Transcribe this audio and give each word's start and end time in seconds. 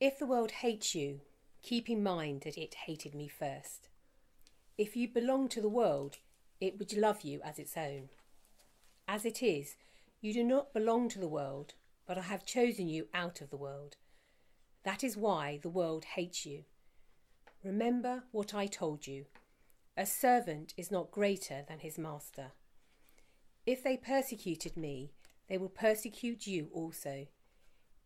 If 0.00 0.16
the 0.16 0.26
world 0.26 0.52
hates 0.52 0.94
you, 0.94 1.22
keep 1.60 1.90
in 1.90 2.04
mind 2.04 2.42
that 2.42 2.56
it 2.56 2.74
hated 2.86 3.16
me 3.16 3.26
first. 3.26 3.88
If 4.76 4.94
you 4.94 5.08
belong 5.08 5.48
to 5.48 5.60
the 5.60 5.68
world, 5.68 6.18
it 6.60 6.78
would 6.78 6.96
love 6.96 7.22
you 7.22 7.40
as 7.42 7.58
its 7.58 7.76
own. 7.76 8.08
As 9.08 9.24
it 9.24 9.42
is, 9.42 9.74
you 10.20 10.32
do 10.32 10.44
not 10.44 10.72
belong 10.72 11.08
to 11.08 11.18
the 11.18 11.26
world, 11.26 11.74
but 12.06 12.16
I 12.16 12.22
have 12.22 12.46
chosen 12.46 12.88
you 12.88 13.08
out 13.12 13.40
of 13.40 13.50
the 13.50 13.56
world. 13.56 13.96
That 14.84 15.02
is 15.02 15.16
why 15.16 15.58
the 15.62 15.68
world 15.68 16.04
hates 16.14 16.46
you. 16.46 16.64
Remember 17.64 18.22
what 18.30 18.54
I 18.54 18.66
told 18.66 19.08
you. 19.08 19.24
A 19.96 20.06
servant 20.06 20.74
is 20.76 20.92
not 20.92 21.10
greater 21.10 21.64
than 21.68 21.80
his 21.80 21.98
master. 21.98 22.52
If 23.66 23.82
they 23.82 23.96
persecuted 23.96 24.76
me, 24.76 25.10
they 25.48 25.58
will 25.58 25.68
persecute 25.68 26.46
you 26.46 26.68
also. 26.72 27.26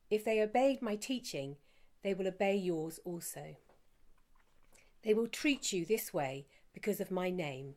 If 0.09 0.25
they 0.25 0.41
obeyed 0.41 0.81
my 0.81 0.97
teaching, 0.97 1.57
they 2.03 2.15
will 2.15 2.27
obey 2.27 2.57
yours 2.57 3.01
also. 3.05 3.57
They 5.03 5.15
will 5.15 5.29
treat 5.29 5.73
you 5.73 5.85
this 5.85 6.13
way 6.13 6.47
because 6.73 7.01
of 7.01 7.11
my 7.11 7.31
name, 7.31 7.75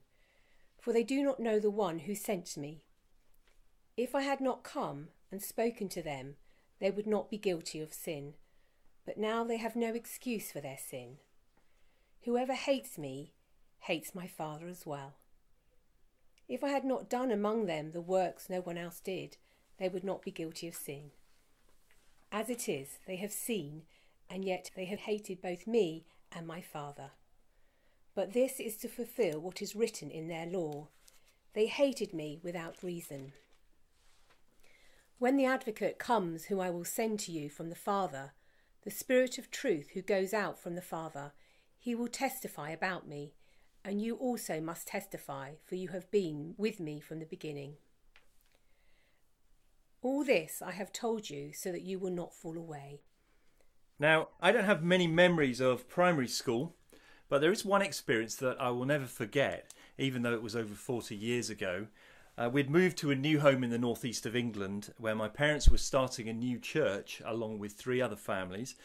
for 0.79 0.93
they 0.93 1.03
do 1.03 1.23
not 1.23 1.39
know 1.39 1.59
the 1.59 1.71
one 1.71 1.99
who 1.99 2.15
sent 2.15 2.55
me. 2.55 2.81
If 3.97 4.13
I 4.13 4.21
had 4.21 4.41
not 4.41 4.63
come 4.63 5.07
and 5.31 5.41
spoken 5.41 5.89
to 5.89 6.01
them, 6.01 6.35
they 6.79 6.91
would 6.91 7.07
not 7.07 7.29
be 7.29 7.37
guilty 7.37 7.81
of 7.81 7.93
sin, 7.93 8.33
but 9.05 9.17
now 9.17 9.43
they 9.43 9.57
have 9.57 9.75
no 9.75 9.93
excuse 9.93 10.51
for 10.51 10.61
their 10.61 10.77
sin. 10.77 11.17
Whoever 12.25 12.53
hates 12.53 12.97
me 12.97 13.33
hates 13.79 14.15
my 14.15 14.27
Father 14.27 14.67
as 14.67 14.85
well. 14.85 15.13
If 16.47 16.63
I 16.63 16.69
had 16.69 16.83
not 16.83 17.09
done 17.09 17.31
among 17.31 17.65
them 17.65 17.91
the 17.91 18.01
works 18.01 18.49
no 18.49 18.59
one 18.59 18.77
else 18.77 18.99
did, 18.99 19.37
they 19.79 19.89
would 19.89 20.03
not 20.03 20.21
be 20.21 20.31
guilty 20.31 20.67
of 20.67 20.75
sin. 20.75 21.11
As 22.31 22.49
it 22.49 22.67
is, 22.67 22.99
they 23.07 23.15
have 23.17 23.31
seen, 23.31 23.83
and 24.29 24.45
yet 24.45 24.71
they 24.75 24.85
have 24.85 24.99
hated 24.99 25.41
both 25.41 25.67
me 25.67 26.05
and 26.31 26.45
my 26.47 26.61
Father. 26.61 27.11
But 28.13 28.33
this 28.33 28.59
is 28.59 28.77
to 28.77 28.87
fulfill 28.87 29.39
what 29.39 29.61
is 29.61 29.75
written 29.75 30.09
in 30.09 30.27
their 30.27 30.45
law. 30.45 30.87
They 31.53 31.67
hated 31.67 32.13
me 32.13 32.39
without 32.43 32.83
reason. 32.83 33.33
When 35.17 35.37
the 35.37 35.45
advocate 35.45 35.97
comes, 35.97 36.45
whom 36.45 36.59
I 36.59 36.69
will 36.69 36.85
send 36.85 37.19
to 37.21 37.31
you 37.31 37.49
from 37.49 37.69
the 37.69 37.75
Father, 37.75 38.33
the 38.83 38.91
Spirit 38.91 39.37
of 39.37 39.49
truth 39.49 39.89
who 39.93 40.01
goes 40.01 40.33
out 40.33 40.59
from 40.59 40.75
the 40.75 40.81
Father, 40.81 41.31
he 41.77 41.95
will 41.95 42.07
testify 42.07 42.71
about 42.71 43.07
me, 43.07 43.33
and 43.83 44.01
you 44.01 44.15
also 44.15 44.59
must 44.59 44.87
testify, 44.87 45.51
for 45.63 45.75
you 45.75 45.89
have 45.89 46.09
been 46.11 46.55
with 46.57 46.79
me 46.79 46.99
from 46.99 47.19
the 47.19 47.25
beginning. 47.25 47.75
All 50.01 50.23
this 50.23 50.61
I 50.61 50.71
have 50.71 50.91
told 50.91 51.29
you 51.29 51.51
so 51.53 51.71
that 51.71 51.81
you 51.81 51.97
will 51.97 52.11
not 52.11 52.33
fall 52.33 52.57
away. 52.57 53.01
Now, 53.99 54.29
I 54.41 54.51
don't 54.51 54.65
have 54.65 54.83
many 54.83 55.07
memories 55.07 55.61
of 55.61 55.87
primary 55.87 56.27
school, 56.27 56.75
but 57.29 57.39
there 57.39 57.51
is 57.51 57.63
one 57.63 57.81
experience 57.81 58.35
that 58.35 58.59
I 58.59 58.69
will 58.69 58.85
never 58.85 59.05
forget, 59.05 59.73
even 59.97 60.21
though 60.21 60.33
it 60.33 60.41
was 60.41 60.55
over 60.55 60.73
40 60.73 61.15
years 61.15 61.49
ago. 61.49 61.87
Uh, 62.37 62.49
we'd 62.51 62.69
moved 62.69 62.97
to 62.97 63.11
a 63.11 63.15
new 63.15 63.39
home 63.39 63.63
in 63.63 63.69
the 63.69 63.77
northeast 63.77 64.25
of 64.25 64.35
England 64.35 64.93
where 64.97 65.15
my 65.15 65.29
parents 65.29 65.69
were 65.69 65.77
starting 65.77 66.27
a 66.27 66.33
new 66.33 66.59
church 66.59 67.21
along 67.25 67.59
with 67.59 67.73
three 67.73 68.01
other 68.01 68.17
families. 68.17 68.75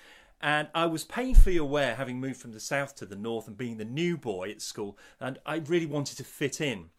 And 0.41 0.69
I 0.75 0.86
was 0.86 1.03
painfully 1.03 1.56
aware, 1.56 1.97
having 1.97 2.20
moved 2.20 2.41
from 2.41 2.53
the 2.53 2.61
south 2.61 2.94
to 2.97 3.06
the 3.06 3.16
north 3.16 3.48
and 3.48 3.56
being 3.56 3.78
the 3.78 3.84
new 3.84 4.16
boy 4.16 4.50
at 4.50 4.62
school, 4.62 4.97
and 5.19 5.38
I 5.44 5.56
really 5.56 5.86
wanted 5.86 6.16
to 6.19 6.25
fit 6.25 6.61
in. 6.61 6.91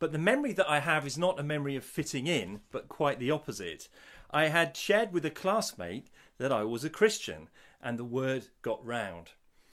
But 0.00 0.10
the 0.10 0.18
memory 0.18 0.52
that 0.54 0.68
I 0.68 0.80
have 0.80 1.06
is 1.06 1.16
not 1.16 1.38
a 1.38 1.44
memory 1.44 1.76
of 1.76 1.84
fitting 1.84 2.26
in, 2.26 2.60
but 2.72 2.88
quite 2.88 3.20
the 3.20 3.30
opposite. 3.30 3.88
I 4.30 4.48
had 4.48 4.76
shared 4.76 5.12
with 5.12 5.24
a 5.24 5.30
classmate 5.30 6.08
that 6.40 6.50
I 6.50 6.64
was 6.64 6.84
a 6.84 6.90
Christian, 6.90 7.50
and 7.82 7.98
the 7.98 8.04
word 8.04 8.46
got 8.62 8.84
round. 8.84 9.32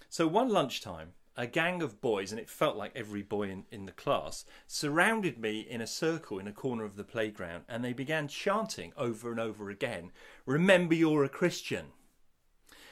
So 0.10 0.28
one 0.28 0.50
lunchtime, 0.50 1.14
a 1.38 1.48
gang 1.48 1.82
of 1.82 2.02
boys, 2.02 2.34
and 2.34 2.42
it 2.42 2.50
felt 2.50 2.76
like 2.76 2.92
every 2.94 3.22
boy 3.22 3.50
in, 3.50 3.64
in 3.72 3.86
the 3.86 3.94
class, 3.94 4.44
surrounded 4.68 5.40
me 5.40 5.62
in 5.62 5.80
a 5.80 5.88
circle 5.88 6.40
in 6.40 6.46
a 6.46 6.52
corner 6.52 6.84
of 6.84 6.98
the 6.98 7.06
playground, 7.06 7.64
and 7.70 7.86
they 7.86 7.94
began 7.94 8.28
chanting 8.28 8.92
over 8.98 9.32
and 9.32 9.40
over 9.40 9.70
again, 9.70 10.12
Remember 10.46 10.94
you're 10.94 11.24
a 11.24 11.30
Christian. 11.30 11.86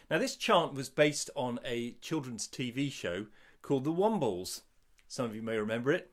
Now, 0.09 0.19
this 0.19 0.37
chant 0.37 0.73
was 0.73 0.87
based 0.87 1.29
on 1.35 1.59
a 1.65 1.97
children's 1.99 2.47
TV 2.47 2.89
show 2.89 3.25
called 3.61 3.83
The 3.83 3.91
Wombles. 3.91 4.61
Some 5.09 5.25
of 5.25 5.35
you 5.35 5.41
may 5.41 5.57
remember 5.57 5.91
it. 5.91 6.11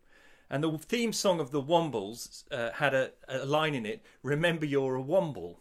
And 0.51 0.65
the 0.65 0.77
theme 0.79 1.13
song 1.13 1.39
of 1.39 1.53
the 1.53 1.63
Wombles 1.63 2.43
uh, 2.51 2.73
had 2.73 2.93
a, 2.93 3.13
a, 3.29 3.47
line 3.47 3.77
in 3.77 3.87
it 3.87 4.03
Remember 4.25 4.67
you're 4.67 4.97
a 4.97 5.03
Womble. 5.03 5.59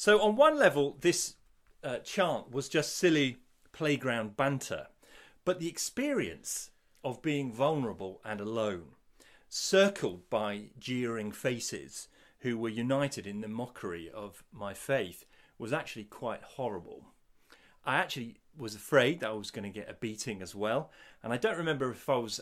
So, 0.00 0.20
on 0.20 0.36
one 0.36 0.56
level, 0.56 0.96
this 1.00 1.34
uh, 1.82 1.98
chant 1.98 2.52
was 2.52 2.68
just 2.68 2.96
silly 2.96 3.38
playground 3.72 4.36
banter. 4.36 4.86
But 5.44 5.58
the 5.58 5.66
experience 5.66 6.70
of 7.02 7.20
being 7.20 7.52
vulnerable 7.52 8.20
and 8.24 8.40
alone, 8.40 8.90
circled 9.48 10.30
by 10.30 10.66
jeering 10.78 11.32
faces 11.32 12.06
who 12.42 12.56
were 12.56 12.68
united 12.68 13.26
in 13.26 13.40
the 13.40 13.48
mockery 13.48 14.08
of 14.08 14.44
my 14.52 14.72
faith, 14.72 15.24
was 15.58 15.72
actually 15.72 16.04
quite 16.04 16.44
horrible. 16.44 17.06
I 17.84 17.96
actually 17.96 18.36
was 18.56 18.76
afraid 18.76 19.18
that 19.18 19.30
I 19.30 19.32
was 19.32 19.50
going 19.50 19.64
to 19.64 19.80
get 19.80 19.90
a 19.90 19.94
beating 19.94 20.42
as 20.42 20.54
well, 20.54 20.92
and 21.24 21.32
I 21.32 21.38
don't 21.38 21.58
remember 21.58 21.90
if 21.90 22.08
I 22.08 22.18
was 22.18 22.40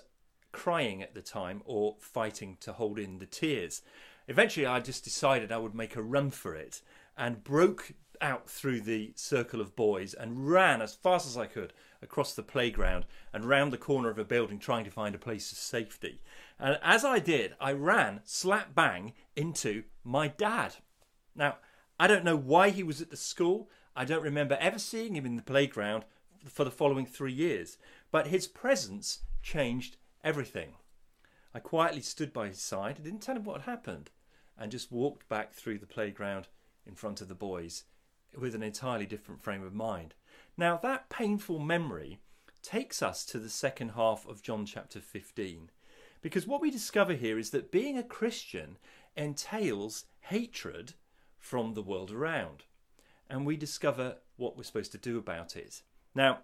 crying 0.52 1.00
at 1.00 1.14
the 1.14 1.22
time 1.22 1.62
or 1.64 1.96
fighting 2.00 2.58
to 2.60 2.74
hold 2.74 2.98
in 2.98 3.16
the 3.18 3.24
tears. 3.24 3.80
Eventually, 4.28 4.66
I 4.66 4.80
just 4.80 5.04
decided 5.04 5.50
I 5.50 5.56
would 5.56 5.74
make 5.74 5.96
a 5.96 6.02
run 6.02 6.30
for 6.30 6.54
it 6.54 6.82
and 7.16 7.44
broke 7.44 7.92
out 8.20 8.48
through 8.48 8.80
the 8.80 9.12
circle 9.16 9.60
of 9.60 9.76
boys 9.76 10.14
and 10.14 10.48
ran 10.48 10.80
as 10.80 10.94
fast 10.94 11.26
as 11.26 11.36
I 11.36 11.46
could 11.46 11.72
across 12.02 12.34
the 12.34 12.42
playground 12.42 13.04
and 13.32 13.44
round 13.44 13.72
the 13.72 13.78
corner 13.78 14.10
of 14.10 14.18
a 14.18 14.24
building 14.24 14.58
trying 14.58 14.84
to 14.84 14.90
find 14.90 15.14
a 15.14 15.18
place 15.18 15.52
of 15.52 15.58
safety. 15.58 16.20
And 16.58 16.78
as 16.82 17.04
I 17.04 17.18
did, 17.18 17.54
I 17.60 17.72
ran 17.72 18.20
slap 18.24 18.74
bang 18.74 19.12
into 19.34 19.84
my 20.04 20.28
dad. 20.28 20.76
Now, 21.34 21.56
I 21.98 22.06
don't 22.06 22.24
know 22.24 22.36
why 22.36 22.70
he 22.70 22.82
was 22.82 23.00
at 23.00 23.10
the 23.10 23.16
school. 23.16 23.70
I 23.94 24.04
don't 24.04 24.22
remember 24.22 24.56
ever 24.60 24.78
seeing 24.78 25.16
him 25.16 25.26
in 25.26 25.36
the 25.36 25.42
playground 25.42 26.04
for 26.46 26.64
the 26.64 26.70
following 26.70 27.06
three 27.06 27.32
years, 27.32 27.78
but 28.10 28.28
his 28.28 28.46
presence 28.46 29.20
changed 29.42 29.96
everything. 30.22 30.74
I 31.54 31.58
quietly 31.58 32.02
stood 32.02 32.32
by 32.32 32.48
his 32.48 32.60
side, 32.60 33.02
didn't 33.02 33.20
tell 33.20 33.36
him 33.36 33.44
what 33.44 33.62
had 33.62 33.70
happened, 33.70 34.10
and 34.58 34.70
just 34.70 34.92
walked 34.92 35.28
back 35.28 35.54
through 35.54 35.78
the 35.78 35.86
playground 35.86 36.48
in 36.86 36.94
front 36.94 37.20
of 37.20 37.28
the 37.28 37.34
boys 37.34 37.84
with 38.36 38.54
an 38.54 38.62
entirely 38.62 39.06
different 39.06 39.42
frame 39.42 39.62
of 39.62 39.74
mind. 39.74 40.14
Now, 40.56 40.76
that 40.78 41.08
painful 41.08 41.58
memory 41.58 42.18
takes 42.62 43.02
us 43.02 43.24
to 43.26 43.38
the 43.38 43.48
second 43.48 43.90
half 43.90 44.26
of 44.26 44.42
John 44.42 44.66
chapter 44.66 45.00
15, 45.00 45.70
because 46.20 46.46
what 46.46 46.60
we 46.60 46.70
discover 46.70 47.14
here 47.14 47.38
is 47.38 47.50
that 47.50 47.70
being 47.70 47.96
a 47.96 48.02
Christian 48.02 48.78
entails 49.16 50.06
hatred 50.20 50.94
from 51.38 51.74
the 51.74 51.82
world 51.82 52.10
around, 52.10 52.64
and 53.30 53.46
we 53.46 53.56
discover 53.56 54.16
what 54.36 54.56
we're 54.56 54.64
supposed 54.64 54.92
to 54.92 54.98
do 54.98 55.18
about 55.18 55.56
it. 55.56 55.82
Now, 56.14 56.40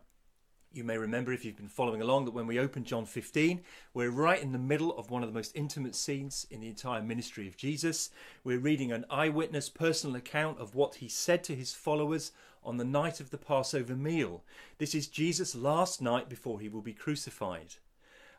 you 0.74 0.84
may 0.84 0.96
remember 0.96 1.32
if 1.32 1.44
you've 1.44 1.56
been 1.56 1.68
following 1.68 2.00
along 2.00 2.24
that 2.24 2.34
when 2.34 2.46
we 2.46 2.58
open 2.58 2.84
John 2.84 3.04
15, 3.04 3.60
we're 3.92 4.10
right 4.10 4.42
in 4.42 4.52
the 4.52 4.58
middle 4.58 4.96
of 4.96 5.10
one 5.10 5.22
of 5.22 5.28
the 5.28 5.34
most 5.34 5.54
intimate 5.54 5.94
scenes 5.94 6.46
in 6.50 6.60
the 6.60 6.68
entire 6.68 7.02
ministry 7.02 7.46
of 7.46 7.56
Jesus. 7.56 8.10
We're 8.42 8.58
reading 8.58 8.90
an 8.90 9.04
eyewitness 9.10 9.68
personal 9.68 10.16
account 10.16 10.58
of 10.58 10.74
what 10.74 10.96
he 10.96 11.08
said 11.08 11.44
to 11.44 11.54
his 11.54 11.74
followers 11.74 12.32
on 12.64 12.76
the 12.76 12.84
night 12.84 13.20
of 13.20 13.30
the 13.30 13.38
Passover 13.38 13.94
meal. 13.94 14.44
This 14.78 14.94
is 14.94 15.06
Jesus' 15.08 15.54
last 15.54 16.00
night 16.00 16.28
before 16.28 16.60
he 16.60 16.68
will 16.68 16.82
be 16.82 16.94
crucified. 16.94 17.74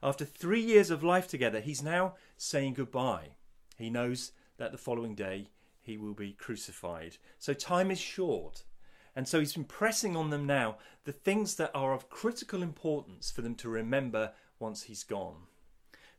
After 0.01 0.25
three 0.25 0.61
years 0.61 0.89
of 0.89 1.03
life 1.03 1.27
together, 1.27 1.59
he's 1.59 1.83
now 1.83 2.15
saying 2.37 2.73
goodbye. 2.73 3.35
He 3.77 3.89
knows 3.89 4.31
that 4.57 4.71
the 4.71 4.77
following 4.77 5.15
day 5.15 5.49
he 5.81 5.97
will 5.97 6.13
be 6.13 6.33
crucified. 6.33 7.17
So 7.37 7.53
time 7.53 7.91
is 7.91 7.99
short. 7.99 8.63
And 9.15 9.27
so 9.27 9.39
he's 9.39 9.53
been 9.53 9.63
pressing 9.63 10.15
on 10.15 10.29
them 10.29 10.45
now 10.45 10.77
the 11.03 11.11
things 11.11 11.55
that 11.55 11.71
are 11.75 11.93
of 11.93 12.09
critical 12.09 12.63
importance 12.63 13.29
for 13.29 13.41
them 13.41 13.55
to 13.55 13.69
remember 13.69 14.31
once 14.59 14.83
he's 14.83 15.03
gone. 15.03 15.47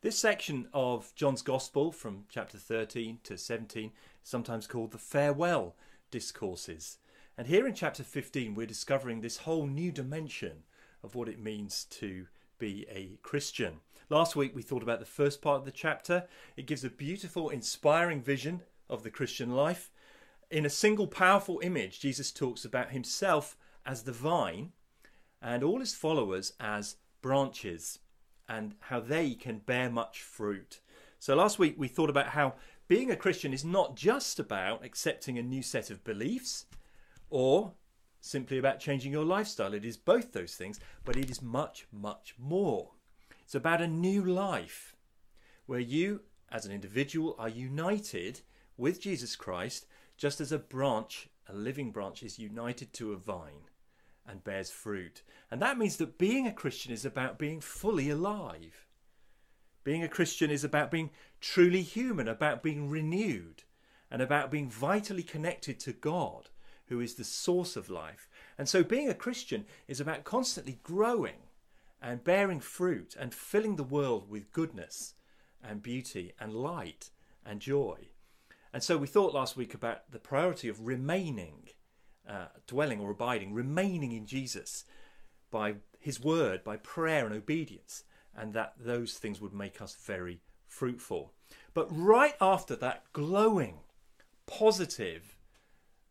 This 0.01 0.19
section 0.19 0.69
of 0.75 1.15
John's 1.15 1.43
Gospel 1.43 1.91
from 1.91 2.25
chapter 2.29 2.59
13 2.59 3.21
to 3.25 3.39
17 3.39 3.87
is 3.87 3.91
sometimes 4.23 4.67
called 4.67 4.93
the 4.93 4.99
farewell 4.99 5.75
discourses. 6.11 6.99
And 7.37 7.47
here 7.47 7.67
in 7.67 7.75
chapter 7.75 8.03
15, 8.03 8.55
we're 8.55 8.67
discovering 8.67 9.21
this 9.21 9.39
whole 9.39 9.67
new 9.67 9.91
dimension 9.91 10.65
of 11.03 11.15
what 11.15 11.29
it 11.29 11.43
means 11.43 11.85
to 11.85 12.27
be 12.59 12.87
a 12.91 13.19
Christian. 13.23 13.81
Last 14.11 14.37
week, 14.37 14.55
we 14.55 14.63
thought 14.63 14.83
about 14.83 15.01
the 15.01 15.07
first 15.07 15.41
part 15.41 15.59
of 15.59 15.65
the 15.65 15.73
chapter. 15.73 16.25
It 16.57 16.67
gives 16.67 16.85
a 16.85 16.91
beautiful, 16.91 17.49
inspiring 17.49 18.21
vision 18.21 18.61
of 18.91 19.03
the 19.03 19.11
Christian 19.11 19.53
life 19.53 19.91
in 20.55 20.65
a 20.65 20.71
single 20.71 21.09
powerful 21.09 21.59
image, 21.65 21.99
Jesus 21.99 22.31
talks 22.31 22.65
about 22.65 22.93
himself 22.93 23.57
as 23.85 24.05
the 24.05 24.13
vine 24.13 24.71
and 25.43 25.65
all 25.65 25.81
his 25.81 25.97
followers 25.97 26.53
as 26.61 26.95
branches 27.21 27.99
and 28.49 28.77
how 28.83 29.01
they 29.01 29.35
can 29.35 29.59
bear 29.59 29.91
much 29.91 30.23
fruit. 30.23 30.79
So 31.19 31.35
last 31.35 31.59
week 31.59 31.75
we 31.77 31.89
thought 31.89 32.09
about 32.09 32.29
how 32.29 32.55
being 32.87 33.11
a 33.11 33.17
Christian 33.17 33.53
is 33.53 33.65
not 33.65 33.97
just 33.97 34.39
about 34.39 34.85
accepting 34.85 35.39
a 35.39 35.43
new 35.43 35.61
set 35.61 35.91
of 35.91 36.05
beliefs 36.05 36.67
or 37.31 37.73
simply 38.21 38.57
about 38.57 38.79
changing 38.79 39.11
your 39.11 39.25
lifestyle. 39.25 39.75
It 39.75 39.85
is 39.85 39.97
both 39.97 40.33
those 40.33 40.55
things, 40.55 40.79
but 41.05 41.17
it 41.17 41.29
is 41.29 41.43
much, 41.43 41.89
much 41.91 42.37
more. 42.39 42.91
It's 43.43 43.57
about 43.57 43.83
a 43.83 43.89
new 43.89 44.25
life 44.25 44.95
where 45.67 45.81
you, 45.81 46.21
as 46.53 46.65
an 46.65 46.71
individual, 46.71 47.35
are 47.41 47.49
united 47.49 48.43
with 48.77 49.01
Jesus 49.01 49.35
Christ, 49.35 49.87
just 50.17 50.41
as 50.41 50.53
a 50.53 50.59
branch, 50.59 51.29
a 51.49 51.55
living 51.55 51.91
branch, 51.91 52.23
is 52.23 52.39
united 52.39 52.93
to 52.95 53.13
a 53.13 53.17
vine 53.17 53.69
and 54.27 54.45
bears 54.45 54.71
fruit. 54.71 55.23
And 55.51 55.61
that 55.61 55.79
means 55.79 55.97
that 55.97 56.19
being 56.19 56.47
a 56.47 56.53
Christian 56.53 56.93
is 56.93 57.05
about 57.05 57.39
being 57.39 57.61
fully 57.61 58.11
alive. 58.11 58.87
Being 59.83 60.03
a 60.03 60.09
Christian 60.09 60.51
is 60.51 60.65
about 60.65 60.91
being 60.91 61.11
truly 61.41 61.83
human, 61.83 62.27
about 62.27 62.63
being 62.63 62.89
renewed, 62.89 63.65
and 64.11 64.23
about 64.23 64.51
being 64.51 64.71
vitally 64.71 65.23
connected 65.23 65.79
to 65.81 65.93
God, 65.93 66.49
who 66.87 67.01
is 67.01 67.15
the 67.15 67.25
source 67.25 67.77
of 67.77 67.91
life. 67.91 68.29
And 68.57 68.69
so 68.69 68.83
being 68.83 69.09
a 69.09 69.15
Christian 69.15 69.67
is 69.89 70.01
about 70.01 70.25
constantly 70.25 70.79
growing 70.83 71.49
and 72.01 72.25
bearing 72.25 72.61
fruit 72.61 73.17
and 73.19 73.35
filling 73.35 73.77
the 73.77 73.83
world 73.83 74.31
with 74.31 74.53
goodness 74.53 75.15
and 75.63 75.83
beauty 75.83 76.33
and 76.39 76.53
light 76.53 77.11
and 77.45 77.61
joy. 77.61 78.09
And 78.75 78.83
so 78.83 78.99
we 78.99 79.07
thought 79.07 79.33
last 79.33 79.57
week 79.57 79.73
about 79.73 80.11
the 80.11 80.19
priority 80.19 80.69
of 80.69 80.85
remaining, 80.85 81.69
uh, 82.29 82.47
dwelling 82.67 82.99
or 82.99 83.13
abiding, 83.13 83.55
remaining 83.55 84.11
in 84.11 84.27
Jesus 84.27 84.85
by 85.53 85.77
his 86.01 86.21
word, 86.21 86.65
by 86.65 86.79
prayer 86.79 87.25
and 87.25 87.33
obedience, 87.33 88.03
and 88.37 88.53
that 88.53 88.75
those 88.77 89.15
things 89.15 89.41
would 89.41 89.55
make 89.55 89.81
us 89.81 89.95
very 90.05 90.41
fruitful. 90.67 91.33
But 91.73 91.87
right 91.89 92.35
after 92.41 92.75
that 92.75 93.05
glowing, 93.13 93.79
positive, 94.47 95.37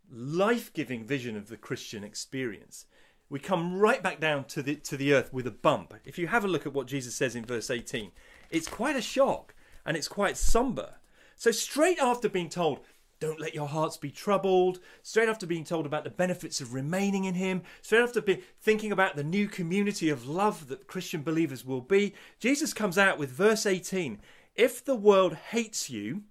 life 0.09 0.71
giving 0.71 1.03
vision 1.03 1.35
of 1.35 1.49
the 1.49 1.57
Christian 1.57 2.01
experience, 2.01 2.85
we 3.29 3.39
come 3.39 3.77
right 3.77 4.01
back 4.01 4.21
down 4.21 4.45
to 4.45 4.63
the, 4.63 4.75
to 4.75 4.95
the 4.95 5.11
earth 5.13 5.33
with 5.33 5.47
a 5.47 5.51
bump. 5.51 5.95
If 6.05 6.17
you 6.17 6.27
have 6.27 6.45
a 6.45 6.47
look 6.47 6.65
at 6.65 6.73
what 6.73 6.87
Jesus 6.87 7.13
says 7.13 7.35
in 7.35 7.43
verse 7.43 7.69
18, 7.69 8.13
it's 8.49 8.69
quite 8.69 8.95
a 8.95 9.01
shock 9.01 9.53
and 9.85 9.97
it's 9.97 10.07
quite 10.07 10.37
somber. 10.37 10.93
So, 11.35 11.51
straight 11.51 11.99
after 11.99 12.29
being 12.29 12.49
told, 12.49 12.79
don't 13.23 13.39
let 13.39 13.55
your 13.55 13.69
hearts 13.69 13.95
be 13.95 14.11
troubled. 14.11 14.79
Straight 15.01 15.29
after 15.29 15.47
being 15.47 15.63
told 15.63 15.85
about 15.85 16.03
the 16.03 16.09
benefits 16.09 16.59
of 16.59 16.73
remaining 16.73 17.23
in 17.23 17.35
Him, 17.35 17.61
straight 17.81 18.01
after 18.01 18.21
be 18.21 18.43
thinking 18.59 18.91
about 18.91 19.15
the 19.15 19.23
new 19.23 19.47
community 19.47 20.09
of 20.09 20.27
love 20.27 20.67
that 20.67 20.87
Christian 20.87 21.23
believers 21.23 21.63
will 21.63 21.79
be, 21.79 22.13
Jesus 22.39 22.73
comes 22.73 22.97
out 22.97 23.17
with 23.17 23.29
verse 23.29 23.65
18 23.65 24.19
If 24.55 24.83
the 24.83 24.95
world 24.95 25.35
hates 25.35 25.89
you, 25.89 26.23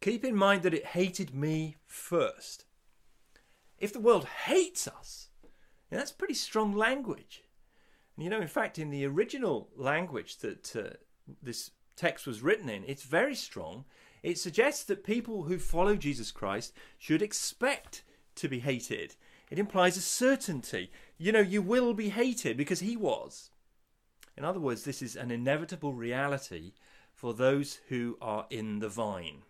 keep 0.00 0.24
in 0.24 0.34
mind 0.34 0.62
that 0.62 0.72
it 0.72 0.86
hated 0.86 1.34
me 1.34 1.76
first. 1.84 2.64
If 3.78 3.92
the 3.92 4.00
world 4.00 4.24
hates 4.46 4.88
us, 4.88 5.28
that's 5.90 6.10
pretty 6.10 6.32
strong 6.32 6.72
language. 6.72 7.42
And 8.16 8.24
you 8.24 8.30
know, 8.30 8.40
in 8.40 8.48
fact, 8.48 8.78
in 8.78 8.88
the 8.88 9.04
original 9.04 9.68
language 9.76 10.38
that 10.38 10.74
uh, 10.74 10.96
this 11.42 11.70
text 11.96 12.26
was 12.26 12.42
written 12.42 12.68
in, 12.68 12.84
it's 12.86 13.02
very 13.02 13.34
strong. 13.34 13.84
It 14.22 14.38
suggests 14.38 14.84
that 14.84 15.04
people 15.04 15.44
who 15.44 15.58
follow 15.58 15.96
Jesus 15.96 16.30
Christ 16.30 16.72
should 16.98 17.22
expect 17.22 18.04
to 18.36 18.48
be 18.48 18.60
hated. 18.60 19.14
It 19.50 19.58
implies 19.58 19.96
a 19.96 20.00
certainty. 20.00 20.90
You 21.18 21.32
know, 21.32 21.40
you 21.40 21.60
will 21.60 21.92
be 21.92 22.08
hated 22.08 22.56
because 22.56 22.80
he 22.80 22.96
was. 22.96 23.50
In 24.36 24.44
other 24.44 24.60
words, 24.60 24.84
this 24.84 25.02
is 25.02 25.16
an 25.16 25.30
inevitable 25.30 25.92
reality 25.92 26.72
for 27.12 27.34
those 27.34 27.80
who 27.88 28.16
are 28.20 28.46
in 28.48 28.78
the 28.78 28.88
vine. 28.88 29.42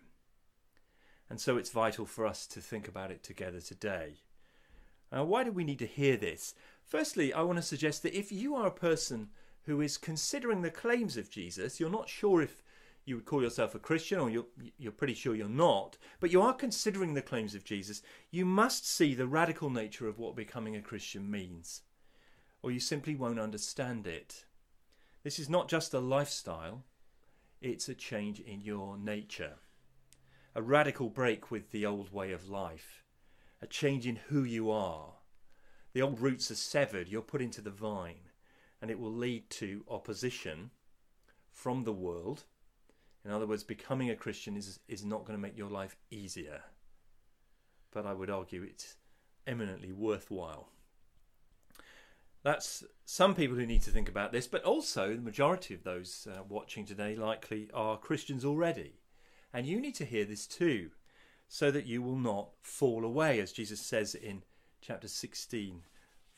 And 1.31 1.41
so 1.41 1.57
it's 1.57 1.71
vital 1.71 2.05
for 2.05 2.27
us 2.27 2.47
to 2.49 2.61
think 2.61 2.89
about 2.89 3.11
it 3.11 3.23
together 3.23 3.61
today. 3.61 4.17
Now, 5.11 5.25
why 5.25 5.45
do 5.45 5.53
we 5.53 5.65
need 5.65 5.79
to 5.79 5.87
hear 5.87 6.17
this? 6.17 6.55
Firstly, 6.85 7.33
I 7.33 7.43
want 7.43 7.59
to 7.59 7.63
suggest 7.63 8.03
that 8.03 8.19
if 8.19 8.33
you 8.33 8.55
are 8.55 8.67
a 8.67 8.73
person 8.73 9.29
who 9.65 9.81
is 9.81 9.97
considering 9.97 10.63
the 10.63 10.71
claims 10.71 11.17
of 11.17 11.31
Jesus, 11.31 11.79
you're 11.79 11.91
not 11.91 12.09
sure 12.09 12.43
if 12.43 12.63
you 13.05 13.17
would 13.17 13.25
call 13.25 13.43
yourself 13.43 13.75
a 13.75 13.81
Christian, 13.81 14.19
or 14.19 14.31
you're, 14.31 14.47
you're 14.79 14.93
pretty 14.93 15.15
sure 15.15 15.35
you're 15.35 15.49
not, 15.49 15.99
but 16.21 16.31
you 16.31 16.41
are 16.41 16.55
considering 16.55 17.15
the 17.15 17.23
claims 17.23 17.55
of 17.55 17.65
Jesus, 17.65 18.03
you 18.31 18.45
must 18.45 18.89
see 18.89 19.15
the 19.15 19.27
radical 19.27 19.71
nature 19.71 20.07
of 20.07 20.19
what 20.19 20.37
becoming 20.37 20.77
a 20.77 20.83
Christian 20.83 21.31
means, 21.31 21.83
or 22.63 22.71
you 22.71 22.79
simply 22.79 23.15
won't 23.15 23.41
understand 23.41 24.07
it. 24.07 24.45
This 25.25 25.39
is 25.39 25.49
not 25.49 25.69
just 25.69 25.95
a 25.95 26.01
lifestyle, 26.01 26.85
it's 27.61 27.89
a 27.89 27.95
change 27.95 28.41
in 28.41 28.61
your 28.61 28.97
nature, 28.97 29.55
a 30.55 30.63
radical 30.63 31.09
break 31.09 31.51
with 31.51 31.71
the 31.71 31.87
old 31.87 32.13
way 32.13 32.33
of 32.33 32.49
life, 32.49 33.05
a 33.61 33.67
change 33.67 34.07
in 34.07 34.17
who 34.29 34.45
you 34.45 34.71
are. 34.71 35.15
The 35.93 36.03
old 36.03 36.21
roots 36.21 36.51
are 36.51 36.57
severed, 36.57 37.09
you're 37.09 37.23
put 37.23 37.43
into 37.43 37.61
the 37.61 37.71
vine, 37.71 38.31
and 38.83 38.91
it 38.91 39.01
will 39.01 39.13
lead 39.13 39.49
to 39.49 39.85
opposition 39.89 40.71
from 41.51 41.85
the 41.85 41.93
world 41.93 42.45
in 43.25 43.31
other 43.31 43.47
words, 43.47 43.63
becoming 43.63 44.11
a 44.11 44.17
Christian 44.17 44.57
is, 44.57 44.81
is 44.89 45.05
not 45.05 45.25
going 45.25 45.39
to 45.39 45.43
make 45.43 45.57
your 45.57 45.71
life 45.71 45.97
easier. 46.11 46.63
But 47.93 48.07
I 48.07 48.15
would 48.15 48.31
argue 48.31 48.63
it's 48.63 48.97
eminently 49.47 49.93
worthwhile. 49.93 50.69
That's 52.43 52.83
some 53.05 53.37
people 53.37 53.57
who 53.57 53.67
need 53.67 53.83
to 53.83 53.93
think 53.93 54.09
about 54.09 54.33
this, 54.33 54.49
but 54.49 54.65
also 54.65 55.15
the 55.15 55.23
majority 55.23 55.75
of 55.75 55.85
those 55.85 56.27
uh, 56.29 56.43
watching 56.49 56.85
today 56.85 57.15
likely 57.15 57.71
are 57.73 57.97
Christians 57.97 58.45
already. 58.45 58.95
And 59.53 59.67
you 59.67 59.81
need 59.81 59.95
to 59.97 60.05
hear 60.05 60.25
this 60.25 60.47
too, 60.47 60.91
so 61.47 61.71
that 61.71 61.87
you 61.87 62.03
will 62.03 62.17
not 62.17 62.49
fall 62.61 63.05
away, 63.05 63.39
as 63.39 63.53
Jesus 63.53 63.81
says 63.81 64.17
in 64.17 64.43
chapter 64.81 65.07
16, 65.07 65.83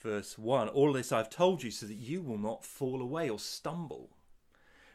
verse 0.05 0.39
1. 0.39 0.69
All 0.69 0.93
this 0.93 1.11
I've 1.11 1.31
told 1.31 1.63
you 1.63 1.71
so 1.71 1.87
that 1.87 1.95
you 1.95 2.21
will 2.21 2.39
not 2.39 2.65
fall 2.65 3.01
away 3.01 3.29
or 3.29 3.39
stumble. 3.39 4.11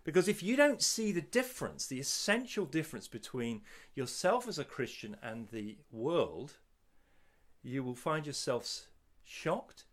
Because 0.04 0.28
if 0.28 0.42
you 0.42 0.56
don't 0.56 0.82
see 0.82 1.12
the 1.12 1.20
difference, 1.20 1.88
the 1.88 2.00
essential 2.00 2.66
difference 2.66 3.08
between 3.08 3.62
yourself 3.96 4.48
as 4.48 4.60
a 4.60 4.64
Christian 4.64 5.18
and 5.22 5.50
the 5.50 5.78
world, 5.92 6.54
you 7.64 7.84
will 7.84 7.96
find 7.96 8.26
yourselves 8.26 8.88
shocked 9.24 9.84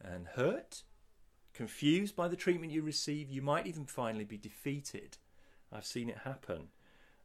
and 0.00 0.26
hurt, 0.34 0.82
confused 1.54 2.14
by 2.14 2.28
the 2.28 2.36
treatment 2.36 2.72
you 2.72 2.82
receive. 2.82 3.30
You 3.30 3.42
might 3.42 3.66
even 3.66 3.86
finally 3.86 4.24
be 4.24 4.36
defeated. 4.36 5.16
I've 5.72 5.86
seen 5.86 6.10
it 6.10 6.18
happen. 6.24 6.68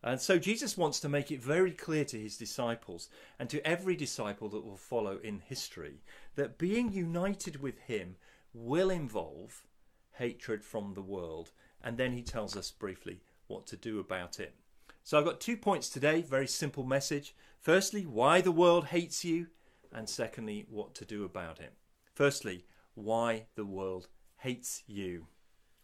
And 0.04 0.20
so 0.20 0.40
Jesus 0.40 0.78
wants 0.78 1.00
to 1.02 1.10
make 1.10 1.32
it 1.32 1.44
very 1.44 1.72
clear 1.72 2.04
to 2.06 2.20
his 2.20 2.38
disciples 2.38 3.08
and 3.38 3.50
to 3.50 3.66
every 3.66 3.96
disciple 3.96 4.50
that 4.50 4.66
will 4.66 4.78
follow 4.78 5.20
in 5.24 5.40
history 5.40 6.02
that 6.36 6.58
being 6.58 6.92
united 6.92 7.62
with 7.62 7.78
him 7.80 8.16
will 8.54 8.90
involve 8.90 9.68
hatred 10.14 10.64
from 10.64 10.94
the 10.94 11.02
world 11.02 11.52
and 11.84 11.98
then 11.98 12.14
he 12.14 12.24
tells 12.24 12.58
us 12.58 12.72
briefly 12.72 13.22
what 13.48 13.68
to 13.68 13.78
do 13.78 14.00
about 14.00 14.40
it. 14.40 14.56
So 15.04 15.18
I've 15.18 15.26
got 15.26 15.40
two 15.40 15.58
points 15.58 15.90
today, 15.90 16.22
very 16.22 16.48
simple 16.48 16.84
message. 16.84 17.36
Firstly, 17.60 18.04
why 18.06 18.42
the 18.42 18.52
world 18.52 18.86
hates 18.86 19.26
you, 19.26 19.48
and 19.92 20.08
secondly, 20.08 20.66
what 20.70 20.94
to 20.96 21.06
do 21.06 21.24
about 21.24 21.60
it. 21.60 21.74
Firstly, 22.14 22.66
why 22.94 23.46
the 23.56 23.66
world 23.66 24.08
hates 24.38 24.84
you. 24.88 25.28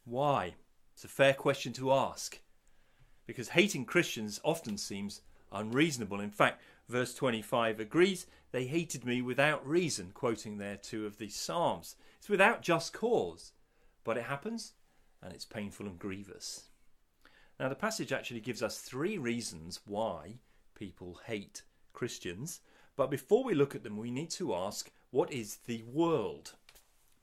Why? 0.05 0.55
It's 0.93 1.03
a 1.03 1.09
fair 1.09 1.33
question 1.33 1.73
to 1.73 1.91
ask. 1.91 2.39
Because 3.27 3.49
hating 3.49 3.85
Christians 3.85 4.39
often 4.43 4.77
seems 4.77 5.21
unreasonable. 5.51 6.19
In 6.19 6.31
fact, 6.31 6.61
verse 6.89 7.13
25 7.13 7.79
agrees, 7.79 8.25
they 8.51 8.65
hated 8.65 9.05
me 9.05 9.21
without 9.21 9.67
reason, 9.67 10.11
quoting 10.13 10.57
there 10.57 10.77
two 10.77 11.05
of 11.05 11.17
the 11.17 11.29
Psalms. 11.29 11.95
It's 12.17 12.29
without 12.29 12.61
just 12.61 12.93
cause. 12.93 13.51
But 14.03 14.17
it 14.17 14.23
happens, 14.23 14.73
and 15.21 15.33
it's 15.33 15.45
painful 15.45 15.85
and 15.85 15.99
grievous. 15.99 16.69
Now, 17.59 17.69
the 17.69 17.75
passage 17.75 18.11
actually 18.11 18.39
gives 18.39 18.63
us 18.63 18.79
three 18.79 19.17
reasons 19.17 19.81
why 19.85 20.39
people 20.75 21.19
hate 21.25 21.63
Christians, 21.91 22.61
but 22.95 23.11
before 23.11 23.43
we 23.43 23.53
look 23.53 23.75
at 23.75 23.83
them, 23.83 23.97
we 23.97 24.11
need 24.11 24.29
to 24.31 24.55
ask 24.55 24.91
what 25.11 25.31
is 25.31 25.57
the 25.65 25.83
world? 25.83 26.53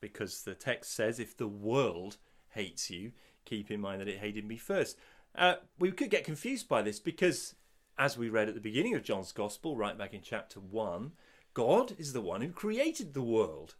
Because 0.00 0.42
the 0.42 0.54
text 0.54 0.92
says, 0.92 1.18
if 1.18 1.36
the 1.36 1.48
world 1.48 2.16
hates 2.50 2.90
you, 2.90 3.12
keep 3.44 3.70
in 3.70 3.80
mind 3.80 4.00
that 4.00 4.08
it 4.08 4.18
hated 4.18 4.46
me 4.46 4.56
first. 4.56 4.98
Uh, 5.34 5.54
we 5.78 5.90
could 5.90 6.10
get 6.10 6.24
confused 6.24 6.68
by 6.68 6.82
this 6.82 7.00
because, 7.00 7.54
as 7.98 8.16
we 8.16 8.28
read 8.28 8.48
at 8.48 8.54
the 8.54 8.60
beginning 8.60 8.94
of 8.94 9.02
John's 9.02 9.32
Gospel, 9.32 9.76
right 9.76 9.98
back 9.98 10.14
in 10.14 10.22
chapter 10.22 10.60
1, 10.60 11.12
God 11.54 11.94
is 11.98 12.12
the 12.12 12.20
one 12.20 12.40
who 12.40 12.50
created 12.50 13.14
the 13.14 13.22
world. 13.22 13.74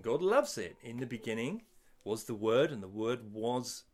God 0.00 0.22
loves 0.22 0.56
it. 0.56 0.76
In 0.82 0.98
the 0.98 1.06
beginning, 1.06 1.62
was 2.04 2.24
the 2.24 2.34
Word, 2.34 2.70
and 2.70 2.82
the 2.82 2.88
Word 2.88 3.32
was 3.32 3.84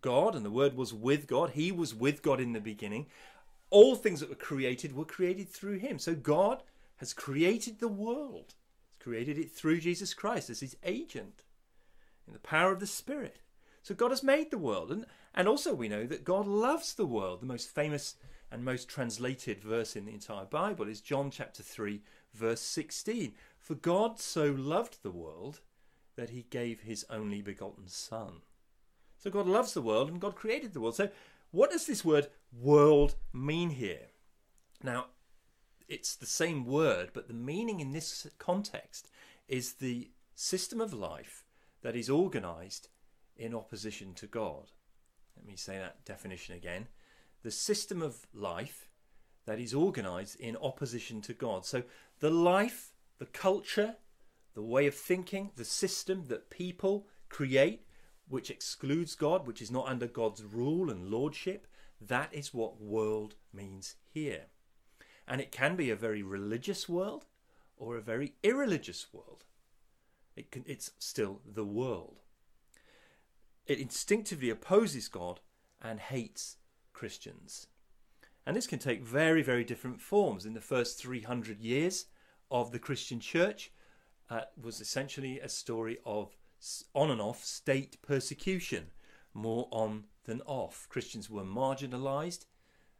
God, 0.00 0.34
and 0.34 0.44
the 0.44 0.50
Word 0.50 0.76
was 0.76 0.92
with 0.92 1.26
God. 1.26 1.50
He 1.50 1.72
was 1.72 1.94
with 1.94 2.22
God 2.22 2.40
in 2.40 2.52
the 2.52 2.60
beginning. 2.60 3.06
All 3.70 3.94
things 3.94 4.20
that 4.20 4.28
were 4.28 4.34
created 4.34 4.94
were 4.94 5.04
created 5.04 5.48
through 5.48 5.78
Him. 5.78 5.98
So 5.98 6.14
God 6.14 6.62
has 6.96 7.12
created 7.12 7.78
the 7.78 7.88
world, 7.88 8.54
He's 8.88 9.02
created 9.02 9.38
it 9.38 9.50
through 9.50 9.80
Jesus 9.80 10.14
Christ 10.14 10.50
as 10.50 10.60
His 10.60 10.76
agent 10.82 11.44
in 12.26 12.32
the 12.32 12.38
power 12.38 12.72
of 12.72 12.80
the 12.80 12.86
Spirit. 12.86 13.38
So 13.82 13.94
God 13.94 14.10
has 14.10 14.22
made 14.22 14.50
the 14.50 14.58
world. 14.58 14.90
And, 14.90 15.06
and 15.34 15.48
also 15.48 15.74
we 15.74 15.88
know 15.88 16.06
that 16.06 16.24
God 16.24 16.46
loves 16.46 16.94
the 16.94 17.06
world. 17.06 17.40
The 17.40 17.46
most 17.46 17.68
famous 17.68 18.16
and 18.50 18.64
most 18.64 18.88
translated 18.88 19.62
verse 19.62 19.96
in 19.96 20.04
the 20.04 20.12
entire 20.12 20.44
Bible 20.44 20.88
is 20.88 21.00
John 21.00 21.30
chapter 21.30 21.62
3, 21.62 22.02
verse 22.34 22.60
16. 22.60 23.32
For 23.58 23.74
God 23.74 24.20
so 24.20 24.54
loved 24.56 25.02
the 25.02 25.10
world 25.10 25.60
that 26.16 26.30
he 26.30 26.46
gave 26.50 26.82
his 26.82 27.04
only 27.10 27.42
begotten 27.42 27.88
Son. 27.88 28.42
So 29.18 29.30
God 29.30 29.46
loves 29.46 29.72
the 29.72 29.82
world 29.82 30.08
and 30.08 30.20
God 30.20 30.34
created 30.34 30.74
the 30.74 30.80
world. 30.80 30.96
So, 30.96 31.08
what 31.50 31.70
does 31.70 31.86
this 31.86 32.04
word 32.04 32.28
world 32.52 33.14
mean 33.32 33.70
here? 33.70 34.08
Now, 34.82 35.06
it's 35.88 36.16
the 36.16 36.26
same 36.26 36.64
word, 36.64 37.10
but 37.12 37.28
the 37.28 37.34
meaning 37.34 37.80
in 37.80 37.92
this 37.92 38.26
context 38.38 39.10
is 39.48 39.74
the 39.74 40.10
system 40.34 40.80
of 40.80 40.94
life 40.94 41.44
that 41.82 41.94
is 41.94 42.08
organized 42.08 42.88
in 43.36 43.54
opposition 43.54 44.14
to 44.14 44.26
God. 44.26 44.70
Let 45.36 45.46
me 45.46 45.56
say 45.56 45.78
that 45.78 46.04
definition 46.04 46.54
again. 46.54 46.88
The 47.42 47.50
system 47.50 48.02
of 48.02 48.26
life 48.32 48.88
that 49.46 49.58
is 49.58 49.74
organized 49.74 50.38
in 50.38 50.56
opposition 50.56 51.20
to 51.22 51.32
God. 51.32 51.66
So 51.66 51.82
the 52.20 52.30
life, 52.30 52.92
the 53.18 53.26
culture, 53.26 53.96
the 54.54 54.62
way 54.62 54.86
of 54.86 54.94
thinking, 54.94 55.50
the 55.56 55.64
system 55.64 56.26
that 56.28 56.50
people 56.50 57.08
create, 57.28 57.86
which 58.28 58.50
excludes 58.50 59.14
God, 59.14 59.46
which 59.46 59.62
is 59.62 59.70
not 59.70 59.88
under 59.88 60.06
God's 60.06 60.44
rule 60.44 60.90
and 60.90 61.08
lordship, 61.08 61.66
that 62.00 62.28
is 62.32 62.54
what 62.54 62.80
world 62.80 63.34
means 63.52 63.96
here. 64.08 64.46
And 65.26 65.40
it 65.40 65.52
can 65.52 65.76
be 65.76 65.90
a 65.90 65.96
very 65.96 66.22
religious 66.22 66.88
world 66.88 67.26
or 67.76 67.96
a 67.96 68.02
very 68.02 68.34
irreligious 68.42 69.06
world. 69.12 69.44
It 70.36 70.50
can, 70.50 70.64
it's 70.66 70.92
still 70.98 71.40
the 71.44 71.64
world. 71.64 72.21
It 73.66 73.78
instinctively 73.78 74.50
opposes 74.50 75.08
God 75.08 75.40
and 75.80 76.00
hates 76.00 76.56
Christians. 76.92 77.68
And 78.44 78.56
this 78.56 78.66
can 78.66 78.78
take 78.78 79.02
very, 79.02 79.42
very 79.42 79.64
different 79.64 80.00
forms. 80.00 80.44
In 80.44 80.54
the 80.54 80.60
first 80.60 81.00
300 81.00 81.60
years 81.60 82.06
of 82.50 82.72
the 82.72 82.78
Christian 82.78 83.20
church, 83.20 83.72
uh, 84.30 84.42
was 84.60 84.80
essentially 84.80 85.40
a 85.40 85.48
story 85.48 85.98
of 86.06 86.36
on 86.94 87.10
and 87.10 87.20
off 87.20 87.44
state 87.44 88.00
persecution, 88.02 88.86
more 89.34 89.68
on 89.70 90.04
than 90.24 90.40
off. 90.42 90.86
Christians 90.88 91.28
were 91.28 91.44
marginalized, 91.44 92.46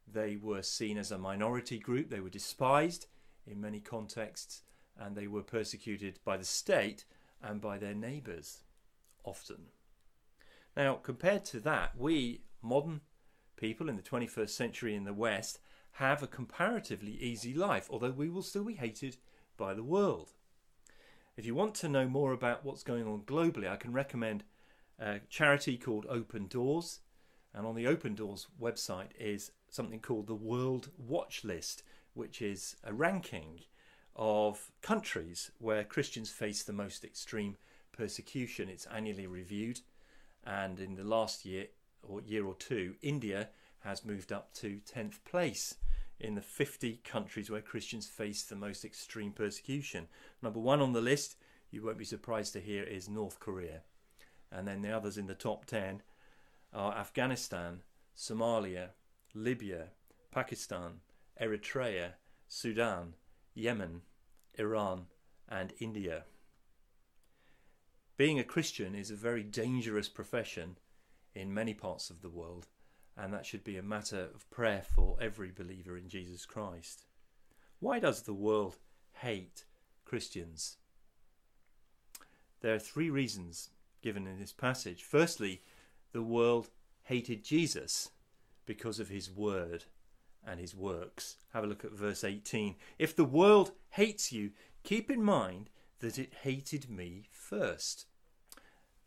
they 0.07 0.37
were 0.37 0.63
seen 0.63 0.99
as 0.99 1.11
a 1.11 1.19
minority 1.19 1.79
group, 1.79 2.11
they 2.11 2.21
were 2.21 2.29
despised 2.29 3.07
in 3.47 3.61
many 3.61 3.81
contexts, 3.81 4.63
and 4.99 5.17
they 5.17 5.27
were 5.27 5.43
persecuted 5.43 6.19
by 6.25 6.37
the 6.37 6.45
state 6.45 7.05
and 7.41 7.61
by 7.61 7.79
their 7.79 7.95
neighbours 7.95 8.65
often. 9.25 9.67
Now, 10.77 10.95
compared 10.95 11.45
to 11.47 11.61
that, 11.61 11.97
we 11.97 12.43
modern 12.63 13.03
people 13.57 13.89
in 13.89 13.97
the 13.97 14.03
21st 14.03 14.51
century 14.51 14.95
in 14.95 15.05
the 15.05 15.13
West 15.13 15.59
have 15.97 16.23
a 16.23 16.27
comparatively 16.27 17.13
easy 17.13 17.53
life, 17.53 17.89
although 17.91 18.11
we 18.11 18.29
will 18.29 18.43
still 18.43 18.65
be 18.65 18.75
hated 18.75 19.17
by 19.57 19.75
the 19.75 19.83
world. 19.83 20.31
If 21.37 21.45
you 21.45 21.55
want 21.55 21.75
to 21.77 21.89
know 21.89 22.09
more 22.09 22.33
about 22.33 22.65
what's 22.65 22.83
going 22.83 23.07
on 23.07 23.23
globally, 23.23 23.69
I 23.69 23.77
can 23.77 23.93
recommend 23.93 24.45
a 24.99 25.21
charity 25.29 25.77
called 25.77 26.07
Open 26.09 26.47
Doors. 26.47 27.01
And 27.55 27.67
on 27.67 27.75
the 27.75 27.87
Open 27.87 28.15
Doors 28.15 28.47
website 28.61 29.11
is 29.19 29.51
something 29.69 30.01
called 30.01 30.27
the 30.27 30.35
World 30.35 30.91
Watch 30.97 31.45
List, 31.45 31.83
which 32.15 32.41
is 32.41 32.77
a 32.85 32.95
ranking 32.95 33.61
of 34.17 34.71
countries 34.81 35.51
where 35.59 35.85
Christians 35.85 36.31
face 36.31 36.63
the 36.63 36.73
most 36.73 37.05
extreme 37.05 37.57
persecution. 37.93 38.69
It's 38.69 38.87
annually 38.87 39.27
reviewed, 39.27 39.81
and 40.45 40.81
in 40.81 40.95
the 40.95 41.05
last 41.05 41.45
year 41.45 41.67
or 42.03 42.21
year 42.21 42.45
or 42.45 42.55
two, 42.55 42.95
India 43.03 43.49
has 43.81 44.05
moved 44.05 44.33
up 44.33 44.53
to 44.55 44.81
10th 44.93 45.25
place 45.25 45.75
in 46.19 46.35
the 46.35 46.43
50 46.43 47.01
countries 47.05 47.51
where 47.51 47.61
Christians 47.61 48.07
face 48.07 48.43
the 48.43 48.57
most 48.57 48.85
extreme 48.85 49.33
persecution. 49.33 50.07
Number 50.41 50.61
one 50.61 50.81
on 50.81 50.93
the 50.93 51.01
list, 51.01 51.37
you 51.71 51.83
won't 51.85 51.99
be 51.99 52.05
surprised 52.05 52.53
to 52.53 52.61
hear, 52.61 52.85
is 52.85 53.09
North 53.09 53.41
Korea. 53.41 53.81
And 54.51 54.69
then 54.69 54.83
the 54.83 54.93
others 54.93 55.19
in 55.19 55.27
the 55.27 55.35
top 55.35 55.65
10 55.65 56.03
are 56.73 56.97
Afghanistan, 56.97 57.81
Somalia, 58.17 58.91
Libya, 59.35 59.89
Pakistan, 60.31 61.01
Eritrea, 61.41 62.13
Sudan, 62.49 63.15
Yemen, 63.55 64.03
Iran, 64.59 65.07
and 65.49 65.73
India. 65.81 66.25
Being 68.17 68.39
a 68.39 68.45
Christian 68.45 68.95
is 68.95 69.11
a 69.11 69.17
very 69.17 69.43
dangerous 69.43 70.09
profession 70.09 70.77
in 71.35 71.55
many 71.55 71.73
parts 71.73 72.11
of 72.11 72.21
the 72.21 72.29
world, 72.29 72.67
and 73.17 73.33
that 73.33 73.47
should 73.47 73.65
be 73.65 73.79
a 73.79 73.83
matter 73.83 74.29
of 74.35 74.49
prayer 74.51 74.83
for 74.83 75.17
every 75.21 75.51
believer 75.51 75.97
in 75.97 76.09
Jesus 76.09 76.45
Christ. 76.45 77.05
Why 77.81 77.99
does 77.99 78.23
the 78.23 78.35
world 78.35 78.77
hate 79.15 79.65
Christians? 80.05 80.77
There 82.61 82.75
are 82.75 82.79
three 82.79 83.11
reasons 83.11 83.71
given 84.03 84.27
in 84.27 84.39
this 84.39 84.53
passage. 84.53 85.03
Firstly, 85.03 85.63
the 86.13 86.23
world 86.23 86.69
hated 87.05 87.43
Jesus 87.43 88.11
because 88.67 89.01
of 89.01 89.09
his 89.09 89.31
word 89.31 89.85
and 90.47 90.61
his 90.61 90.77
works. 90.77 91.37
Have 91.55 91.65
a 91.65 91.67
look 91.67 91.85
at 91.85 91.93
verse 91.93 92.25
18. 92.25 92.77
If 92.99 93.17
the 93.17 93.25
world 93.25 93.73
hates 93.91 94.33
you, 94.33 94.51
keep 94.83 95.11
in 95.11 95.23
mind 95.23 95.71
that 96.03 96.19
it 96.19 96.35
hated 96.43 96.91
me 96.91 97.29
first. 97.31 98.07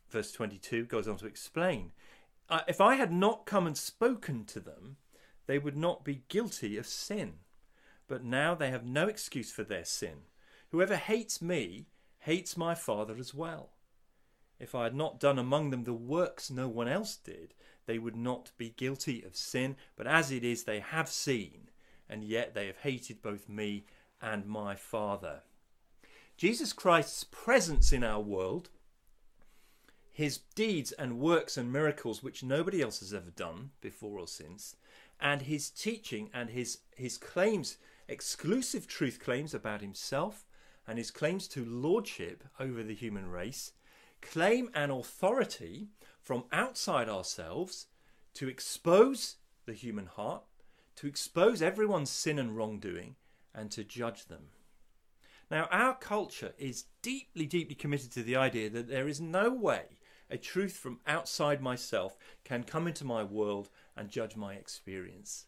Verse 0.10 0.32
22 0.32 0.86
goes 0.86 1.08
on 1.08 1.18
to 1.18 1.28
explain 1.28 1.92
if 2.68 2.80
I 2.80 2.96
had 2.96 3.12
not 3.12 3.46
come 3.46 3.68
and 3.68 3.78
spoken 3.78 4.46
to 4.46 4.60
them, 4.60 4.98
they 5.46 5.60
would 5.60 5.78
not 5.78 6.04
be 6.04 6.24
guilty 6.28 6.78
of 6.78 6.88
sin. 6.88 7.34
But 8.08 8.24
now 8.24 8.56
they 8.56 8.70
have 8.70 8.86
no 8.86 9.08
excuse 9.08 9.52
for 9.52 9.64
their 9.64 9.86
sin. 9.86 10.24
Whoever 10.72 10.96
hates 10.96 11.42
me 11.42 11.88
hates 12.20 12.56
my 12.56 12.76
Father 12.76 13.16
as 13.18 13.34
well. 13.34 13.72
If 14.60 14.74
I 14.74 14.84
had 14.84 14.96
not 14.96 15.20
done 15.20 15.38
among 15.38 15.72
them 15.72 15.84
the 15.84 15.94
works 15.94 16.50
no 16.50 16.68
one 16.68 16.88
else 16.88 17.18
did, 17.18 17.54
they 17.88 18.00
would 18.00 18.16
not 18.16 18.52
be 18.58 18.70
guilty 18.70 19.22
of 19.24 19.36
sin. 19.36 19.76
But 19.96 20.08
as 20.08 20.32
it 20.32 20.44
is, 20.44 20.64
they 20.64 20.80
have 20.80 21.10
seen, 21.10 21.70
and 22.08 22.24
yet 22.24 22.54
they 22.54 22.68
have 22.68 22.78
hated 22.78 23.22
both 23.22 23.50
me 23.50 23.86
and 24.22 24.46
my 24.46 24.76
Father. 24.76 25.42
Jesus 26.38 26.74
Christ's 26.74 27.24
presence 27.24 27.92
in 27.94 28.04
our 28.04 28.20
world 28.20 28.70
his 30.16 30.38
deeds 30.56 30.94
and 30.94 31.20
works 31.20 31.58
and 31.58 31.74
miracles 31.74 32.24
which 32.24 32.42
nobody 32.42 32.82
else 32.82 33.02
has 33.02 33.14
ever 33.14 33.32
done 33.32 33.72
before 33.82 34.18
or 34.18 34.30
since, 34.30 34.78
and 35.20 35.42
his 35.42 35.70
teaching 35.70 36.30
and 36.34 36.52
his, 36.52 36.78
his 36.96 37.18
claims, 37.18 37.76
exclusive 38.08 38.88
truth 38.88 39.20
claims 39.20 39.54
about 39.54 39.82
himself, 39.82 40.46
and 40.88 40.98
his 40.98 41.12
claims 41.12 41.50
to 41.50 41.66
lordship 41.66 42.46
over 42.62 42.82
the 42.82 42.96
human 42.96 43.30
race, 43.30 43.74
claim 44.22 44.70
an 44.74 44.90
authority 44.90 45.90
from 46.22 46.46
outside 46.54 47.10
ourselves 47.10 47.88
to 48.36 48.48
expose 48.48 49.36
the 49.66 49.74
human 49.74 50.06
heart, 50.06 50.44
to 50.96 51.08
expose 51.08 51.62
everyone's 51.62 52.10
sin 52.10 52.40
and 52.40 52.56
wrongdoing, 52.56 53.18
and 53.54 53.70
to 53.70 53.84
judge 53.84 54.28
them. 54.28 54.48
Now, 55.52 55.68
our 55.72 55.96
culture 55.96 56.54
is 56.58 56.86
deeply, 57.02 57.46
deeply 57.46 57.76
committed 57.76 58.12
to 58.14 58.24
the 58.24 58.36
idea 58.36 58.70
that 58.72 58.88
there 58.88 59.08
is 59.08 59.22
no 59.22 59.52
way 59.52 59.98
a 60.30 60.38
truth 60.38 60.74
from 60.74 61.00
outside 61.06 61.62
myself 61.62 62.18
can 62.44 62.64
come 62.64 62.88
into 62.88 63.06
my 63.06 63.24
world 63.24 63.70
and 63.96 64.10
judge 64.10 64.36
my 64.36 64.54
experience. 64.54 65.46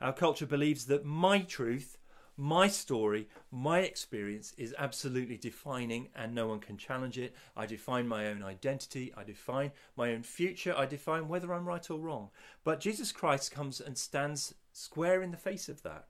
Our 0.00 0.12
culture 0.12 0.46
believes 0.46 0.86
that 0.86 1.04
my 1.04 1.40
truth, 1.40 1.96
my 2.36 2.68
story, 2.68 3.28
my 3.50 3.80
experience 3.80 4.52
is 4.58 4.74
absolutely 4.78 5.38
defining 5.38 6.08
and 6.14 6.34
no 6.34 6.48
one 6.48 6.60
can 6.60 6.76
challenge 6.76 7.18
it. 7.18 7.34
I 7.56 7.66
define 7.66 8.06
my 8.06 8.26
own 8.26 8.42
identity, 8.42 9.12
I 9.16 9.24
define 9.24 9.72
my 9.96 10.12
own 10.12 10.22
future, 10.22 10.74
I 10.76 10.86
define 10.86 11.28
whether 11.28 11.54
I'm 11.54 11.64
right 11.64 11.88
or 11.90 11.98
wrong. 11.98 12.30
But 12.64 12.80
Jesus 12.80 13.12
Christ 13.12 13.52
comes 13.52 13.80
and 13.80 13.96
stands 13.96 14.54
square 14.72 15.22
in 15.22 15.30
the 15.30 15.36
face 15.36 15.68
of 15.68 15.82
that. 15.82 16.08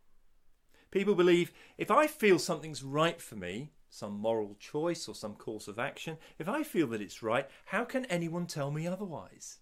People 0.96 1.14
believe 1.14 1.52
if 1.76 1.90
I 1.90 2.06
feel 2.06 2.38
something's 2.38 2.82
right 2.82 3.20
for 3.20 3.36
me, 3.36 3.68
some 3.90 4.18
moral 4.18 4.56
choice 4.58 5.06
or 5.06 5.14
some 5.14 5.34
course 5.34 5.68
of 5.68 5.78
action, 5.78 6.16
if 6.38 6.48
I 6.48 6.62
feel 6.62 6.86
that 6.86 7.02
it's 7.02 7.22
right, 7.22 7.46
how 7.66 7.84
can 7.84 8.06
anyone 8.06 8.46
tell 8.46 8.70
me 8.70 8.86
otherwise? 8.86 9.58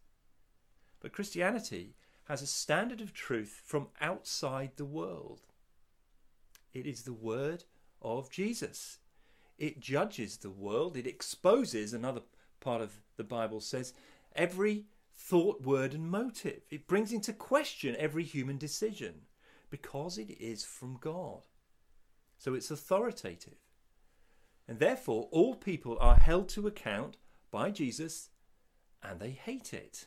But 1.00 1.11
Christianity 1.11 1.97
has 2.29 2.41
a 2.41 2.47
standard 2.47 3.00
of 3.00 3.12
truth 3.12 3.62
from 3.64 3.88
outside 4.00 4.76
the 4.76 4.85
world. 4.85 5.41
It 6.73 6.87
is 6.87 7.03
the 7.03 7.12
word 7.12 7.64
of 8.00 8.31
Jesus. 8.31 8.99
It 9.59 9.81
judges 9.81 10.37
the 10.37 10.50
world, 10.50 10.97
it 10.97 11.09
exposes, 11.09 11.93
another 11.93 12.21
part 12.61 12.81
of 12.81 13.00
the 13.17 13.25
Bible 13.25 13.59
says, 13.59 13.93
every 14.37 14.85
thought, 15.12 15.62
word, 15.62 15.95
and 15.95 16.09
motive. 16.09 16.61
It 16.71 16.87
brings 16.87 17.12
into 17.12 17.33
question 17.33 17.97
every 17.99 18.23
human 18.23 18.57
decision 18.57 19.23
because 19.75 20.19
it 20.19 20.31
is 20.31 20.64
from 20.64 20.97
God. 21.00 21.49
So 22.38 22.54
it's 22.54 22.71
authoritative. 22.71 23.59
And 24.69 24.78
therefore, 24.78 25.28
all 25.33 25.57
people 25.57 25.99
are 26.00 26.14
held 26.14 26.49
to 26.50 26.69
account 26.69 27.16
by 27.50 27.73
Jesus 27.73 28.28
and 29.02 29.19
they 29.19 29.31
hate 29.31 29.75
it. 29.75 30.07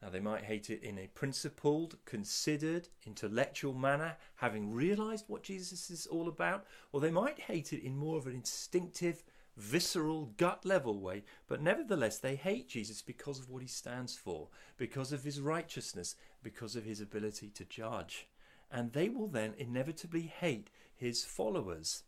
Now, 0.00 0.10
they 0.10 0.20
might 0.20 0.44
hate 0.44 0.70
it 0.70 0.84
in 0.84 0.96
a 0.96 1.08
principled, 1.08 1.96
considered, 2.04 2.88
intellectual 3.04 3.74
manner, 3.74 4.16
having 4.36 4.72
realized 4.72 5.24
what 5.26 5.42
Jesus 5.42 5.90
is 5.90 6.06
all 6.06 6.28
about, 6.28 6.66
or 6.92 7.00
they 7.00 7.10
might 7.10 7.40
hate 7.40 7.72
it 7.72 7.84
in 7.84 7.96
more 7.96 8.16
of 8.16 8.28
an 8.28 8.34
instinctive, 8.34 9.24
visceral, 9.56 10.32
gut 10.36 10.64
level 10.64 11.00
way, 11.00 11.24
but 11.46 11.62
nevertheless 11.62 12.18
they 12.18 12.36
hate 12.36 12.68
Jesus 12.68 13.02
because 13.02 13.38
of 13.38 13.48
what 13.48 13.62
he 13.62 13.68
stands 13.68 14.16
for, 14.16 14.48
because 14.76 15.12
of 15.12 15.24
his 15.24 15.40
righteousness, 15.40 16.16
because 16.42 16.76
of 16.76 16.84
his 16.84 17.00
ability 17.00 17.50
to 17.50 17.64
judge. 17.64 18.28
And 18.70 18.92
they 18.92 19.08
will 19.08 19.28
then 19.28 19.54
inevitably 19.56 20.22
hate 20.22 20.70
his 20.94 21.24
followers. 21.24 22.02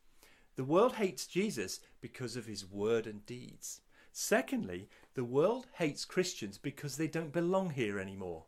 The 0.57 0.65
world 0.65 0.95
hates 0.95 1.27
Jesus 1.27 1.81
because 2.01 2.37
of 2.37 2.47
his 2.47 2.65
word 2.65 3.07
and 3.07 3.25
deeds. 3.27 3.83
Secondly, 4.13 4.89
the 5.15 5.25
world 5.25 5.67
hates 5.75 6.07
Christians 6.07 6.57
because 6.57 6.97
they 6.97 7.07
don't 7.07 7.33
belong 7.33 7.71
here 7.71 7.99
anymore. 7.99 8.45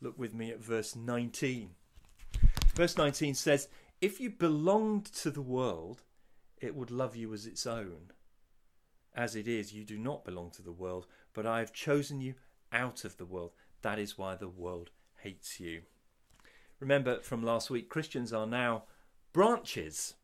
Look 0.00 0.16
with 0.16 0.32
me 0.32 0.50
at 0.52 0.62
verse 0.62 0.94
19. 0.94 1.70
Verse 2.74 2.96
19 2.96 3.34
says, 3.34 3.68
If 4.00 4.20
you 4.20 4.30
belonged 4.30 5.06
to 5.06 5.32
the 5.32 5.42
world, 5.42 6.02
it 6.60 6.76
would 6.76 6.92
love 6.92 7.16
you 7.16 7.34
as 7.34 7.46
its 7.46 7.66
own. 7.66 8.12
As 9.18 9.34
it 9.34 9.48
is, 9.48 9.72
you 9.72 9.82
do 9.82 9.98
not 9.98 10.24
belong 10.24 10.52
to 10.52 10.62
the 10.62 10.70
world, 10.70 11.08
but 11.34 11.44
I 11.44 11.58
have 11.58 11.72
chosen 11.72 12.20
you 12.20 12.34
out 12.72 13.04
of 13.04 13.16
the 13.16 13.26
world. 13.26 13.50
That 13.82 13.98
is 13.98 14.16
why 14.16 14.36
the 14.36 14.48
world 14.48 14.90
hates 15.16 15.58
you. 15.58 15.82
Remember 16.78 17.18
from 17.18 17.42
last 17.42 17.68
week, 17.68 17.88
Christians 17.88 18.32
are 18.32 18.46
now 18.46 18.84
branches 19.32 20.14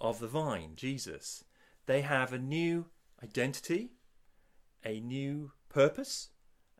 of 0.00 0.18
the 0.18 0.26
vine, 0.26 0.72
Jesus. 0.74 1.44
They 1.86 2.00
have 2.00 2.32
a 2.32 2.38
new 2.38 2.86
identity, 3.22 3.92
a 4.84 4.98
new 4.98 5.52
purpose, 5.68 6.30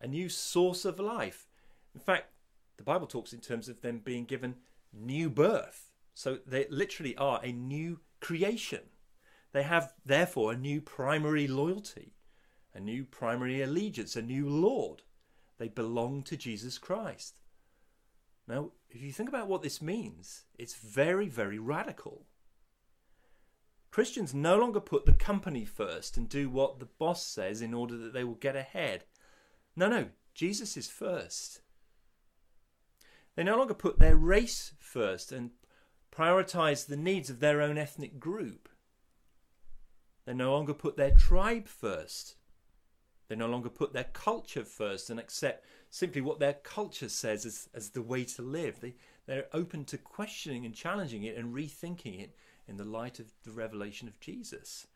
a 0.01 0.09
new 0.09 0.29
source 0.29 0.85
of 0.85 0.99
life. 0.99 1.47
In 1.95 2.01
fact, 2.01 2.33
the 2.77 2.83
Bible 2.83 3.07
talks 3.07 3.33
in 3.33 3.41
terms 3.41 3.69
of 3.69 3.83
them 3.83 4.01
being 4.05 4.25
given 4.25 4.57
new 4.93 5.31
birth. 5.31 5.93
So 6.13 6.39
they 6.45 6.67
literally 6.71 7.17
are 7.17 7.39
a 7.45 7.53
new 7.53 8.01
creation. 8.21 8.81
They 9.55 9.63
have, 9.63 9.95
therefore, 10.05 10.51
a 10.51 10.57
new 10.57 10.81
primary 10.81 11.47
loyalty, 11.47 12.17
a 12.75 12.81
new 12.81 13.05
primary 13.05 13.63
allegiance, 13.63 14.17
a 14.17 14.23
new 14.23 14.49
Lord. 14.49 15.03
They 15.59 15.69
belong 15.69 16.25
to 16.25 16.37
Jesus 16.37 16.77
Christ. 16.77 17.39
Now, 18.49 18.73
if 18.91 19.01
you 19.01 19.13
think 19.13 19.29
about 19.29 19.47
what 19.47 19.63
this 19.63 19.81
means, 19.81 20.43
it's 20.59 20.75
very, 20.75 21.29
very 21.29 21.61
radical. 21.61 22.27
Christians 23.93 24.35
no 24.35 24.59
longer 24.59 24.81
put 24.81 25.07
the 25.07 25.13
company 25.13 25.65
first 25.65 26.17
and 26.17 26.29
do 26.29 26.51
what 26.51 26.81
the 26.81 26.89
boss 26.99 27.25
says 27.25 27.63
in 27.63 27.73
order 27.73 27.97
that 27.97 28.13
they 28.13 28.25
will 28.25 28.35
get 28.35 28.57
ahead. 28.57 29.05
No, 29.77 29.87
no, 29.87 30.07
Jesus 30.35 30.77
is 30.77 30.89
first. 30.91 31.61
They 33.37 33.45
no 33.45 33.57
longer 33.57 33.75
put 33.75 34.01
their 34.01 34.17
race 34.17 34.73
first 34.81 35.31
and 35.31 35.53
prioritize 36.11 36.87
the 36.87 36.97
needs 36.97 37.31
of 37.31 37.39
their 37.39 37.63
own 37.63 37.79
ethnic 37.79 38.19
group. 38.19 38.69
They 40.27 40.35
no 40.35 40.53
longer 40.53 40.75
put 40.75 40.97
their 40.97 41.11
tribe 41.11 41.69
first. 41.69 42.37
They 43.29 43.37
no 43.37 43.47
longer 43.47 43.69
put 43.69 43.93
their 43.93 44.05
culture 44.05 44.65
first 44.65 45.11
and 45.11 45.19
accept 45.19 45.65
simply 45.91 46.21
what 46.21 46.39
their 46.39 46.55
culture 46.55 47.09
says 47.09 47.47
as, 47.47 47.69
as 47.75 47.91
the 47.91 48.03
way 48.03 48.25
to 48.25 48.43
live. 48.43 48.81
They, 48.81 48.95
they're 49.27 49.47
open 49.53 49.85
to 49.87 49.99
questioning 49.99 50.67
and 50.67 50.75
challenging 50.75 51.25
it 51.25 51.37
and 51.37 51.55
rethinking 51.55 52.21
it 52.21 52.35
in 52.69 52.77
the 52.77 52.85
light 52.85 53.19
of 53.19 53.33
the 53.45 53.53
revelation 53.53 54.09
of 54.09 54.21
Jesus. 54.21 54.87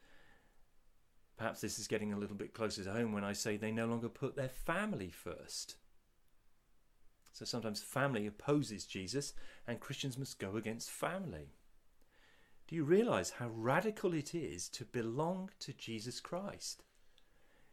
Perhaps 1.37 1.61
this 1.61 1.78
is 1.78 1.87
getting 1.87 2.12
a 2.12 2.18
little 2.18 2.37
bit 2.37 2.52
closer 2.52 2.82
to 2.85 2.92
home 2.92 3.12
when 3.12 3.25
I 3.25 3.32
say 3.32 3.56
they 3.56 3.70
no 3.70 3.87
longer 3.87 4.08
put 4.08 4.37
their 4.37 4.49
family 4.49 5.11
first. 5.11 5.76
So 7.32 7.44
sometimes 7.44 7.80
family 7.80 8.26
opposes 8.26 8.85
Jesus, 8.85 9.32
and 9.66 9.78
Christians 9.78 10.18
must 10.18 10.40
go 10.40 10.56
against 10.56 10.90
family. 10.90 11.52
Do 12.69 12.77
you 12.77 12.85
realize 12.85 13.31
how 13.31 13.49
radical 13.49 14.13
it 14.13 14.35
is 14.35 14.69
to 14.71 14.85
belong 14.85 15.51
to 15.61 15.73
Jesus 15.73 16.21
Christ? 16.21 16.85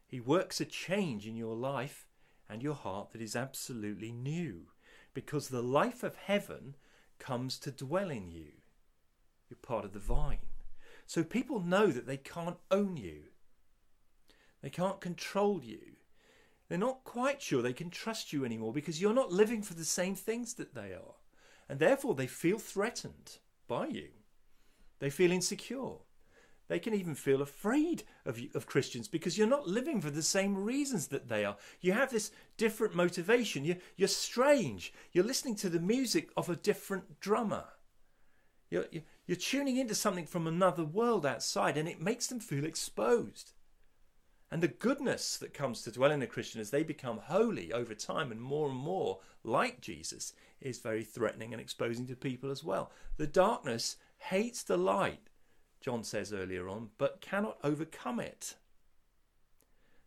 He 0.08 0.22
works 0.22 0.62
a 0.62 0.66
change 0.66 1.28
in 1.28 1.36
your 1.36 1.56
life 1.56 2.08
and 2.50 2.64
your 2.64 2.76
heart 2.76 3.12
that 3.12 3.22
is 3.22 3.36
absolutely 3.36 4.14
new 4.14 4.68
because 5.14 5.50
the 5.50 5.62
life 5.62 6.02
of 6.02 6.16
heaven 6.16 6.78
comes 7.20 7.60
to 7.60 7.72
dwell 7.72 8.10
in 8.10 8.32
you. 8.32 8.54
You're 9.50 9.58
part 9.62 9.84
of 9.84 9.92
the 9.92 10.00
vine. 10.00 10.40
So 11.06 11.26
people 11.26 11.60
know 11.60 11.88
that 11.88 12.08
they 12.08 12.18
can't 12.18 12.58
own 12.72 12.96
you. 12.96 13.24
They 14.62 14.70
can't 14.70 15.02
control 15.02 15.62
you. 15.62 15.98
They're 16.70 16.78
not 16.78 17.04
quite 17.04 17.42
sure 17.42 17.62
they 17.62 17.74
can 17.74 17.90
trust 17.90 18.32
you 18.32 18.46
anymore 18.46 18.72
because 18.72 19.02
you're 19.02 19.14
not 19.14 19.34
living 19.34 19.62
for 19.62 19.74
the 19.74 19.84
same 19.84 20.16
things 20.16 20.54
that 20.54 20.74
they 20.74 20.94
are. 20.94 21.16
And 21.68 21.80
therefore 21.80 22.16
they 22.16 22.28
feel 22.28 22.60
threatened 22.60 23.40
by 23.68 23.88
you. 23.88 24.08
They 25.00 25.10
feel 25.10 25.32
insecure. 25.32 25.96
They 26.68 26.80
can 26.80 26.96
even 26.96 27.14
feel 27.14 27.42
afraid 27.42 28.04
of, 28.26 28.40
of 28.56 28.66
Christians 28.66 29.08
because 29.08 29.38
you're 29.38 29.48
not 29.48 29.68
living 29.68 30.02
for 30.02 30.10
the 30.10 30.24
same 30.24 30.56
reasons 30.56 31.08
that 31.08 31.30
they 31.30 31.46
are. 31.46 31.58
You 31.80 31.94
have 31.94 32.12
this 32.12 32.32
different 32.58 32.96
motivation. 32.96 33.66
You, 33.66 33.76
you're 33.96 34.08
strange. 34.08 34.92
You're 35.12 35.26
listening 35.26 35.56
to 35.58 35.70
the 35.70 35.80
music 35.80 36.32
of 36.36 36.50
a 36.50 36.56
different 36.56 37.20
drummer. 37.20 37.66
You're, 38.72 38.86
you're 39.28 39.36
tuning 39.36 39.78
into 39.78 39.94
something 39.94 40.26
from 40.26 40.48
another 40.48 40.84
world 40.84 41.26
outside, 41.26 41.78
and 41.78 41.88
it 41.88 42.02
makes 42.02 42.28
them 42.28 42.40
feel 42.40 42.66
exposed. 42.66 43.52
And 44.52 44.64
the 44.64 44.68
goodness 44.68 45.38
that 45.38 45.54
comes 45.54 45.82
to 45.82 45.92
dwell 45.92 46.12
in 46.12 46.22
a 46.22 46.28
Christian 46.28 46.62
as 46.62 46.72
they 46.72 46.84
become 46.84 47.20
holy 47.20 47.72
over 47.72 47.94
time 47.94 48.32
and 48.32 48.42
more 48.42 48.70
and 48.70 48.78
more 48.78 49.20
like 49.44 49.82
Jesus 49.82 50.34
is 50.62 50.80
very 50.80 51.04
threatening 51.04 51.54
and 51.54 51.62
exposing 51.62 52.08
to 52.08 52.16
people 52.16 52.50
as 52.50 52.64
well. 52.64 52.92
The 53.18 53.28
darkness 53.28 53.98
hates 54.30 54.64
the 54.64 54.78
light, 54.78 55.30
John 55.82 56.04
says 56.04 56.34
earlier 56.34 56.68
on, 56.68 56.90
but 56.98 57.22
cannot 57.22 57.58
overcome 57.64 58.20
it. 58.20 58.56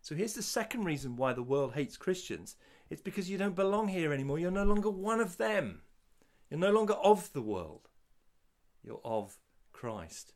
So 0.01 0.15
here's 0.15 0.35
the 0.35 0.43
second 0.43 0.85
reason 0.85 1.17
why 1.17 1.33
the 1.33 1.43
world 1.43 1.75
hates 1.75 1.97
Christians 1.97 2.57
it's 2.91 3.03
because 3.03 3.29
you 3.29 3.37
don't 3.37 3.55
belong 3.55 3.89
here 3.89 4.15
anymore. 4.15 4.39
You're 4.39 4.51
no 4.51 4.65
longer 4.65 4.89
one 4.89 5.21
of 5.21 5.37
them, 5.37 5.83
you're 6.51 6.59
no 6.59 6.73
longer 6.73 6.95
of 6.95 7.33
the 7.33 7.43
world 7.43 7.89
you're 8.83 9.01
of 9.05 9.39
Christ. 9.73 10.33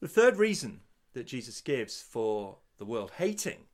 The 0.00 0.08
third 0.08 0.36
reason 0.36 0.80
that 1.14 1.26
Jesus 1.26 1.60
gives 1.60 2.02
for 2.02 2.58
the 2.78 2.84
world 2.84 3.12
hating 3.18 3.66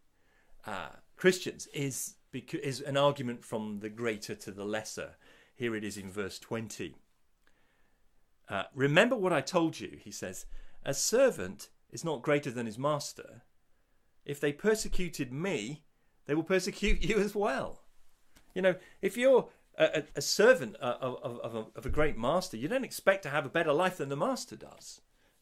uh, 0.66 0.90
Christians 1.16 1.66
is, 1.74 2.14
is 2.32 2.80
an 2.80 2.96
argument 2.96 3.44
from 3.44 3.80
the 3.80 3.88
greater 3.88 4.34
to 4.34 4.50
the 4.50 4.64
lesser. 4.64 5.16
Here 5.54 5.74
it 5.74 5.84
is 5.84 5.96
in 5.96 6.11
verse 6.11 6.38
20. 6.38 6.94
Uh, 8.48 8.64
Remember 8.74 9.16
what 9.16 9.32
I 9.32 9.40
told 9.40 9.78
you, 9.78 9.98
he 10.00 10.11
says. 10.11 10.46
A 10.84 10.94
servant 10.94 11.68
is 11.90 12.04
not 12.04 12.22
greater 12.22 12.50
than 12.50 12.66
his 12.66 12.78
master. 12.78 13.42
If 14.24 14.40
they 14.40 14.52
persecuted 14.52 15.32
me, 15.32 15.84
they 16.26 16.34
will 16.34 16.42
persecute 16.42 17.02
you 17.08 17.18
as 17.18 17.34
well. 17.34 17.82
You 18.54 18.62
know, 18.62 18.74
if 19.02 19.16
you're 19.16 19.48
a, 19.78 20.02
a 20.16 20.22
servant 20.22 20.76
of, 20.76 21.18
of, 21.22 21.40
of, 21.40 21.54
a, 21.54 21.78
of 21.78 21.87
a 21.87 21.90
great 21.90 22.18
master, 22.18 22.56
you 22.56 22.68
don't 22.68 22.84
expect 22.84 23.22
to 23.22 23.30
have 23.30 23.46
a 23.46 23.50
better 23.50 23.72
life 23.72 23.98
than 23.98 24.08
the 24.08 24.16
master 24.16 24.56
does. 24.56 25.00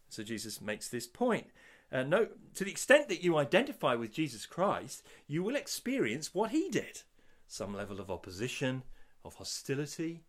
So 0.08 0.22
Jesus 0.22 0.60
makes 0.60 0.88
this 0.88 1.06
point. 1.06 1.48
Uh, 1.90 2.02
no, 2.02 2.28
to 2.54 2.64
the 2.64 2.70
extent 2.70 3.08
that 3.08 3.22
you 3.22 3.36
identify 3.36 3.94
with 3.94 4.12
Jesus 4.12 4.44
Christ, 4.44 5.02
you 5.26 5.42
will 5.42 5.56
experience 5.56 6.34
what 6.34 6.50
he 6.50 6.68
did 6.68 7.02
some 7.48 7.72
level 7.76 8.00
of 8.00 8.10
opposition, 8.10 8.82
of 9.24 9.36
hostility, 9.36 10.24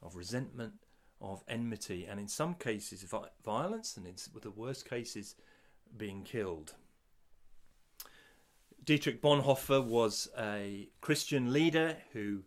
of 0.00 0.14
resentment, 0.14 0.74
of 1.20 1.44
enmity, 1.48 2.06
and 2.08 2.18
in 2.18 2.28
some 2.28 2.54
cases, 2.54 3.04
violence, 3.44 3.96
and 3.96 4.06
in 4.06 4.14
the 4.40 4.50
worst 4.50 4.88
cases, 4.88 5.34
being 5.96 6.22
killed. 6.22 6.74
Dietrich 8.84 9.20
Bonhoeffer 9.20 9.84
was 9.84 10.28
a 10.38 10.88
Christian 11.00 11.52
leader 11.52 11.98
who 12.12 12.42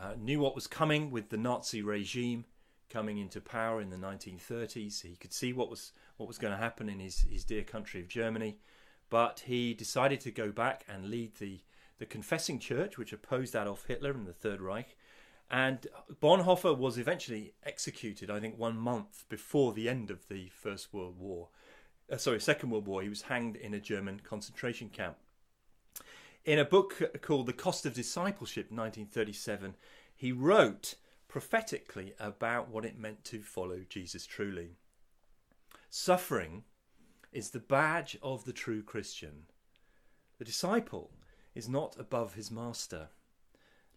uh, 0.00 0.14
knew 0.16 0.38
what 0.38 0.54
was 0.54 0.66
coming 0.66 1.10
with 1.10 1.30
the 1.30 1.36
Nazi 1.36 1.82
regime 1.82 2.44
coming 2.88 3.18
into 3.18 3.40
power 3.40 3.80
in 3.80 3.90
the 3.90 3.96
1930s. 3.96 5.02
He 5.02 5.16
could 5.16 5.32
see 5.32 5.52
what 5.52 5.68
was 5.68 5.92
what 6.16 6.28
was 6.28 6.38
going 6.38 6.52
to 6.52 6.58
happen 6.58 6.88
in 6.88 6.98
his, 6.98 7.26
his 7.30 7.44
dear 7.44 7.62
country 7.62 8.00
of 8.00 8.08
Germany, 8.08 8.58
but 9.08 9.42
he 9.46 9.72
decided 9.74 10.20
to 10.20 10.30
go 10.30 10.50
back 10.50 10.84
and 10.88 11.10
lead 11.10 11.36
the 11.36 11.60
the 11.98 12.06
confessing 12.06 12.60
church, 12.60 12.96
which 12.96 13.12
opposed 13.12 13.56
Adolf 13.56 13.86
Hitler 13.86 14.12
and 14.12 14.26
the 14.26 14.32
Third 14.32 14.60
Reich. 14.60 14.96
And 15.50 15.86
Bonhoeffer 16.20 16.76
was 16.76 16.98
eventually 16.98 17.54
executed, 17.64 18.30
I 18.30 18.38
think, 18.38 18.58
one 18.58 18.76
month 18.76 19.24
before 19.28 19.72
the 19.72 19.88
end 19.88 20.10
of 20.10 20.28
the 20.28 20.50
First 20.50 20.92
World 20.92 21.18
War. 21.18 21.48
Uh, 22.10 22.18
sorry, 22.18 22.40
Second 22.40 22.70
World 22.70 22.86
War. 22.86 23.02
He 23.02 23.08
was 23.08 23.22
hanged 23.22 23.56
in 23.56 23.72
a 23.72 23.80
German 23.80 24.20
concentration 24.20 24.90
camp. 24.90 25.16
In 26.44 26.58
a 26.58 26.64
book 26.64 27.20
called 27.22 27.46
The 27.46 27.52
Cost 27.52 27.86
of 27.86 27.94
Discipleship, 27.94 28.70
1937, 28.70 29.74
he 30.14 30.32
wrote 30.32 30.94
prophetically 31.28 32.14
about 32.18 32.68
what 32.68 32.84
it 32.84 32.98
meant 32.98 33.24
to 33.24 33.40
follow 33.40 33.80
Jesus 33.88 34.26
truly. 34.26 34.76
Suffering 35.90 36.64
is 37.32 37.50
the 37.50 37.58
badge 37.58 38.18
of 38.22 38.44
the 38.44 38.52
true 38.52 38.82
Christian. 38.82 39.44
The 40.38 40.44
disciple 40.44 41.10
is 41.54 41.68
not 41.68 41.96
above 41.98 42.34
his 42.34 42.50
master. 42.50 43.08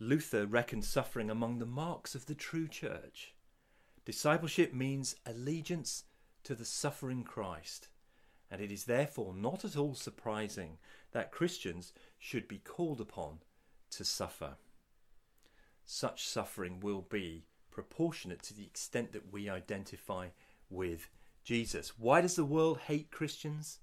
Luther 0.02 0.48
reckoned 0.48 0.84
suffering 0.84 1.30
among 1.30 1.60
the 1.60 1.66
marks 1.68 2.16
of 2.16 2.26
the 2.26 2.34
true 2.34 2.68
church. 2.68 3.36
Discipleship 4.04 4.74
means 4.74 5.16
allegiance 5.28 6.06
to 6.44 6.56
the 6.56 6.66
suffering 6.66 7.24
Christ, 7.24 7.88
and 8.50 8.60
it 8.60 8.72
is 8.72 8.86
therefore 8.86 9.36
not 9.36 9.64
at 9.64 9.78
all 9.78 9.94
surprising 9.94 10.80
that 11.12 11.32
Christians 11.32 11.94
should 12.18 12.48
be 12.48 12.58
called 12.58 13.00
upon 13.00 13.42
to 13.92 14.04
suffer. 14.04 14.56
Such 15.86 16.28
suffering 16.28 16.80
will 16.80 17.06
be 17.08 17.46
proportionate 17.70 18.42
to 18.44 18.56
the 18.56 18.66
extent 18.66 19.12
that 19.12 19.32
we 19.32 19.50
identify 19.50 20.30
with 20.72 21.12
Jesus. 21.44 22.00
Why 22.00 22.22
does 22.22 22.36
the 22.36 22.44
world 22.44 22.80
hate 22.80 23.12
Christians? 23.12 23.78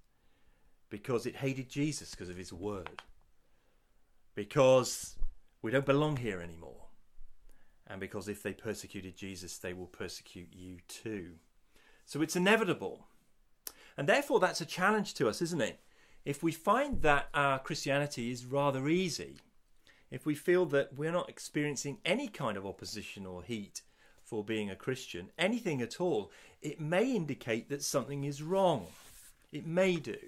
Because 0.91 1.27
it 1.27 1.37
hated 1.37 1.69
Jesus 1.69 2.11
because 2.11 2.29
of 2.29 2.37
his 2.37 2.53
word. 2.53 3.03
Because 4.35 5.15
we 5.63 5.71
don't 5.71 5.87
belong 5.87 6.17
here 6.17 6.41
anymore. 6.41 6.87
And 7.87 8.01
because 8.01 8.29
if 8.29 8.43
they 8.43 8.53
persecuted 8.53 9.17
Jesus, 9.17 9.59
they 9.59 9.73
will 9.73 9.87
persecute 9.87 10.53
you 10.53 10.79
too. 10.89 11.33
So 12.05 12.23
it's 12.23 12.37
inevitable. 12.37 13.07
And 13.97 14.09
therefore, 14.09 14.41
that's 14.41 14.61
a 14.61 14.67
challenge 14.67 15.15
to 15.15 15.29
us, 15.29 15.43
isn't 15.43 15.61
it? 15.61 15.81
If 16.25 16.43
we 16.43 16.53
find 16.53 17.03
that 17.03 17.29
our 17.33 17.59
Christianity 17.59 18.31
is 18.31 18.45
rather 18.45 18.89
easy, 18.89 19.39
if 20.11 20.27
we 20.27 20.35
feel 20.35 20.67
that 20.67 20.97
we're 20.97 21.13
not 21.13 21.29
experiencing 21.29 21.99
any 22.05 22.29
kind 22.29 22.57
of 22.57 22.67
opposition 22.67 23.27
or 23.27 23.43
heat 23.43 23.83
for 24.23 24.45
being 24.45 24.71
a 24.71 24.77
Christian, 24.77 25.31
anything 25.39 25.81
at 25.81 26.01
all, 26.01 26.31
it 26.61 26.81
may 26.81 27.11
indicate 27.13 27.69
that 27.71 27.83
something 27.83 28.25
is 28.25 28.43
wrong. 28.43 28.87
It 29.53 29.67
may 29.67 29.97
do. 29.97 30.19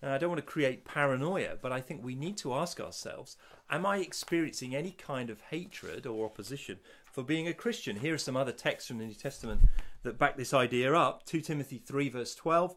And 0.00 0.10
I 0.10 0.18
don't 0.18 0.30
want 0.30 0.40
to 0.40 0.52
create 0.52 0.84
paranoia, 0.84 1.56
but 1.60 1.72
I 1.72 1.80
think 1.80 2.02
we 2.02 2.14
need 2.14 2.36
to 2.38 2.54
ask 2.54 2.80
ourselves 2.80 3.36
Am 3.70 3.86
I 3.86 3.98
experiencing 3.98 4.74
any 4.74 4.92
kind 4.92 5.30
of 5.30 5.40
hatred 5.40 6.06
or 6.06 6.26
opposition 6.26 6.78
for 7.10 7.22
being 7.22 7.48
a 7.48 7.54
Christian? 7.54 7.96
Here 7.96 8.14
are 8.14 8.18
some 8.18 8.36
other 8.36 8.52
texts 8.52 8.88
from 8.88 8.98
the 8.98 9.06
New 9.06 9.14
Testament 9.14 9.62
that 10.02 10.18
back 10.18 10.36
this 10.36 10.52
idea 10.52 10.94
up 10.94 11.24
2 11.24 11.40
Timothy 11.40 11.78
3, 11.78 12.10
verse 12.10 12.34
12. 12.34 12.74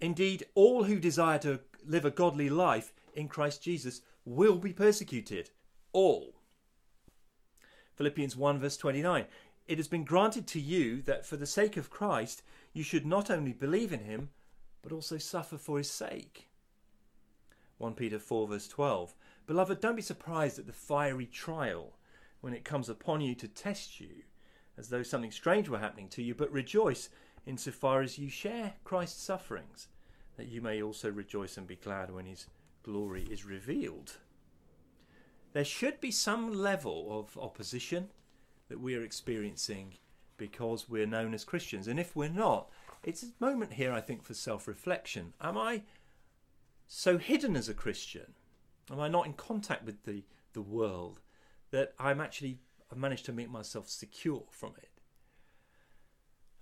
Indeed, 0.00 0.44
all 0.54 0.84
who 0.84 0.98
desire 0.98 1.38
to 1.38 1.60
live 1.86 2.04
a 2.04 2.10
godly 2.10 2.50
life 2.50 2.92
in 3.14 3.28
Christ 3.28 3.62
Jesus 3.62 4.02
will 4.24 4.56
be 4.56 4.72
persecuted. 4.72 5.50
All. 5.92 6.34
Philippians 7.96 8.36
1, 8.36 8.58
verse 8.58 8.76
29. 8.76 9.26
It 9.66 9.78
has 9.78 9.88
been 9.88 10.04
granted 10.04 10.46
to 10.48 10.60
you 10.60 11.02
that 11.02 11.24
for 11.24 11.36
the 11.36 11.46
sake 11.46 11.76
of 11.76 11.90
Christ 11.90 12.42
you 12.72 12.82
should 12.82 13.06
not 13.06 13.30
only 13.30 13.52
believe 13.52 13.92
in 13.92 14.00
him, 14.00 14.30
but 14.82 14.92
also 14.92 15.18
suffer 15.18 15.56
for 15.56 15.78
his 15.78 15.90
sake. 15.90 16.48
1 17.78 17.94
Peter 17.94 18.18
4, 18.18 18.48
verse 18.48 18.68
12. 18.68 19.14
Beloved, 19.52 19.80
don't 19.82 19.96
be 19.96 20.00
surprised 20.00 20.58
at 20.58 20.66
the 20.66 20.72
fiery 20.72 21.26
trial 21.26 21.98
when 22.40 22.54
it 22.54 22.64
comes 22.64 22.88
upon 22.88 23.20
you 23.20 23.34
to 23.34 23.46
test 23.46 24.00
you, 24.00 24.22
as 24.78 24.88
though 24.88 25.02
something 25.02 25.30
strange 25.30 25.68
were 25.68 25.78
happening 25.78 26.08
to 26.08 26.22
you, 26.22 26.34
but 26.34 26.50
rejoice 26.50 27.10
insofar 27.44 28.00
as 28.00 28.18
you 28.18 28.30
share 28.30 28.72
Christ's 28.82 29.22
sufferings, 29.22 29.88
that 30.38 30.48
you 30.48 30.62
may 30.62 30.80
also 30.82 31.10
rejoice 31.10 31.58
and 31.58 31.66
be 31.66 31.76
glad 31.76 32.10
when 32.10 32.24
his 32.24 32.46
glory 32.82 33.24
is 33.24 33.44
revealed. 33.44 34.16
There 35.52 35.66
should 35.66 36.00
be 36.00 36.10
some 36.10 36.54
level 36.54 37.08
of 37.10 37.36
opposition 37.36 38.08
that 38.70 38.80
we 38.80 38.94
are 38.94 39.04
experiencing 39.04 39.98
because 40.38 40.88
we're 40.88 41.04
known 41.04 41.34
as 41.34 41.44
Christians. 41.44 41.88
And 41.88 42.00
if 42.00 42.16
we're 42.16 42.30
not, 42.30 42.70
it's 43.04 43.22
a 43.22 43.32
moment 43.38 43.74
here, 43.74 43.92
I 43.92 44.00
think, 44.00 44.22
for 44.22 44.32
self 44.32 44.66
reflection. 44.66 45.34
Am 45.42 45.58
I 45.58 45.82
so 46.86 47.18
hidden 47.18 47.54
as 47.54 47.68
a 47.68 47.74
Christian? 47.74 48.32
Am 48.90 49.00
I 49.00 49.08
not 49.08 49.26
in 49.26 49.32
contact 49.34 49.84
with 49.84 50.04
the, 50.04 50.24
the 50.52 50.62
world 50.62 51.20
that 51.70 51.94
I'm 51.98 52.20
actually, 52.20 52.58
I've 52.90 52.98
managed 52.98 53.24
to 53.26 53.32
make 53.32 53.50
myself 53.50 53.88
secure 53.88 54.44
from 54.50 54.72
it? 54.78 54.88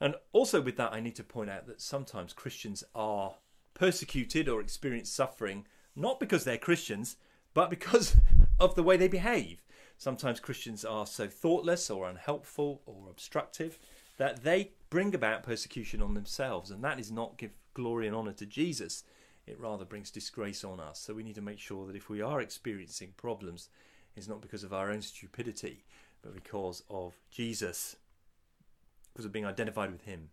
And 0.01 0.15
also, 0.33 0.61
with 0.61 0.77
that, 0.77 0.93
I 0.93 1.01
need 1.01 1.17
to 1.17 1.25
point 1.25 1.51
out 1.51 1.67
that 1.67 1.81
sometimes 1.81 2.33
Christians 2.33 2.83
are 2.95 3.35
persecuted 3.75 4.49
or 4.49 4.61
experience 4.61 5.11
suffering 5.11 5.67
not 5.97 6.21
because 6.21 6.45
they're 6.45 6.57
Christians, 6.57 7.17
but 7.53 7.71
because 7.71 8.17
of 8.61 8.75
the 8.75 8.83
way 8.83 8.97
they 8.97 9.09
behave. 9.09 9.63
Sometimes 9.99 10.41
Christians 10.41 10.85
are 10.85 11.07
so 11.07 11.27
thoughtless 11.27 11.91
or 11.91 12.09
unhelpful 12.09 12.81
or 12.87 13.09
obstructive 13.11 13.79
that 14.17 14.45
they 14.45 14.73
bring 14.89 15.15
about 15.15 15.43
persecution 15.43 16.01
on 16.01 16.15
themselves, 16.15 16.71
and 16.71 16.83
that 16.85 16.99
is 16.99 17.11
not 17.11 17.37
give 17.37 17.51
glory 17.75 18.07
and 18.07 18.17
honour 18.17 18.33
to 18.33 18.47
Jesus. 18.47 19.05
It 19.51 19.61
rather 19.61 19.85
brings 19.85 20.11
disgrace 20.11 20.65
on 20.65 20.81
us. 20.81 21.01
So 21.01 21.15
we 21.15 21.23
need 21.23 21.35
to 21.35 21.43
make 21.43 21.59
sure 21.59 21.87
that 21.87 21.97
if 21.97 22.09
we 22.09 22.23
are 22.23 22.41
experiencing 22.41 23.15
problems, 23.17 23.69
it's 24.17 24.29
not 24.29 24.41
because 24.41 24.65
of 24.65 24.73
our 24.73 24.91
own 24.91 25.03
stupidity, 25.03 25.85
but 26.23 26.35
because 26.35 26.83
of 26.89 27.15
Jesus, 27.31 27.97
because 29.13 29.25
of 29.25 29.33
being 29.33 29.47
identified 29.47 29.91
with 29.91 30.05
Him. 30.05 30.31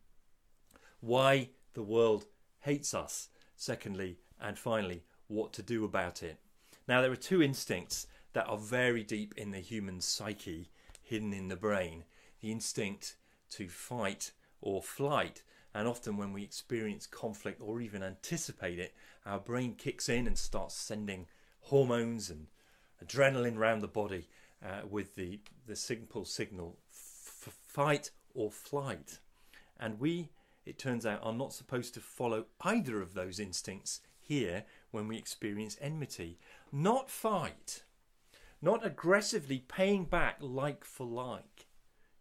Why 1.00 1.50
the 1.74 1.84
world 1.84 2.26
hates 2.60 2.94
us, 2.94 3.30
secondly, 3.56 4.18
and 4.40 4.58
finally, 4.58 5.04
what 5.28 5.54
to 5.54 5.62
do 5.62 5.84
about 5.84 6.24
it. 6.24 6.38
Now, 6.88 7.02
there 7.02 7.12
are 7.12 7.16
two 7.16 7.42
instincts 7.42 8.08
that 8.34 8.48
are 8.48 8.58
very 8.58 9.04
deep 9.04 9.34
in 9.36 9.52
the 9.52 9.60
human 9.60 10.00
psyche, 10.00 10.70
hidden 11.02 11.34
in 11.34 11.48
the 11.48 11.56
brain 11.56 12.04
the 12.42 12.52
instinct 12.52 13.16
to 13.50 13.68
fight 13.68 14.32
or 14.62 14.82
flight. 14.82 15.42
And 15.78 15.88
often, 15.88 16.18
when 16.18 16.34
we 16.34 16.42
experience 16.42 17.06
conflict 17.06 17.62
or 17.62 17.80
even 17.82 18.02
anticipate 18.02 18.80
it, 18.80 18.96
our 19.28 19.40
brain 19.40 19.76
kicks 19.76 20.10
in 20.10 20.26
and 20.26 20.36
starts 20.36 20.74
sending 20.74 21.28
hormones 21.60 22.32
and 22.32 22.48
adrenaline 23.06 23.58
around 23.58 23.82
the 23.82 23.88
body 23.88 24.28
uh, 24.66 24.88
with 24.90 25.14
the, 25.14 25.40
the 25.68 25.76
simple 25.76 26.26
signal 26.26 26.78
f- 26.92 27.54
fight 27.68 28.10
or 28.34 28.50
flight. 28.50 29.20
And 29.80 30.00
we, 30.00 30.30
it 30.66 30.80
turns 30.80 31.06
out, 31.06 31.20
are 31.22 31.32
not 31.32 31.54
supposed 31.54 31.94
to 31.94 32.00
follow 32.00 32.46
either 32.62 33.00
of 33.00 33.14
those 33.14 33.40
instincts 33.40 34.02
here 34.20 34.64
when 34.90 35.08
we 35.08 35.16
experience 35.16 35.78
enmity. 35.80 36.40
Not 36.72 37.08
fight, 37.08 37.84
not 38.64 38.84
aggressively 38.84 39.60
paying 39.68 40.06
back 40.06 40.38
like 40.40 40.84
for 40.84 41.06
like. 41.06 41.68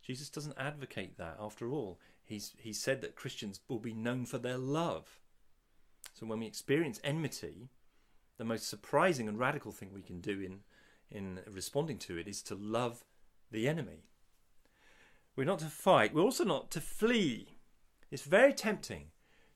Jesus 0.02 0.28
doesn't 0.28 0.58
advocate 0.58 1.16
that. 1.16 1.38
After 1.40 1.70
all, 1.70 1.98
he's, 2.26 2.52
he 2.58 2.72
said 2.72 3.00
that 3.00 3.16
Christians 3.16 3.60
will 3.68 3.78
be 3.78 3.94
known 3.94 4.26
for 4.26 4.38
their 4.38 4.58
love. 4.58 5.20
So 6.12 6.26
when 6.26 6.40
we 6.40 6.46
experience 6.46 7.00
enmity, 7.04 7.70
the 8.38 8.44
most 8.44 8.68
surprising 8.68 9.28
and 9.28 9.38
radical 9.38 9.72
thing 9.72 9.90
we 9.92 10.02
can 10.02 10.20
do 10.20 10.40
in, 10.40 10.60
in 11.10 11.40
responding 11.50 11.98
to 11.98 12.18
it 12.18 12.28
is 12.28 12.42
to 12.42 12.54
love 12.54 13.04
the 13.50 13.68
enemy. 13.68 14.04
We're 15.34 15.44
not 15.44 15.58
to 15.60 15.66
fight, 15.66 16.14
we're 16.14 16.22
also 16.22 16.44
not 16.44 16.70
to 16.72 16.80
flee. 16.80 17.58
It's 18.10 18.22
very 18.22 18.52
tempting 18.52 19.08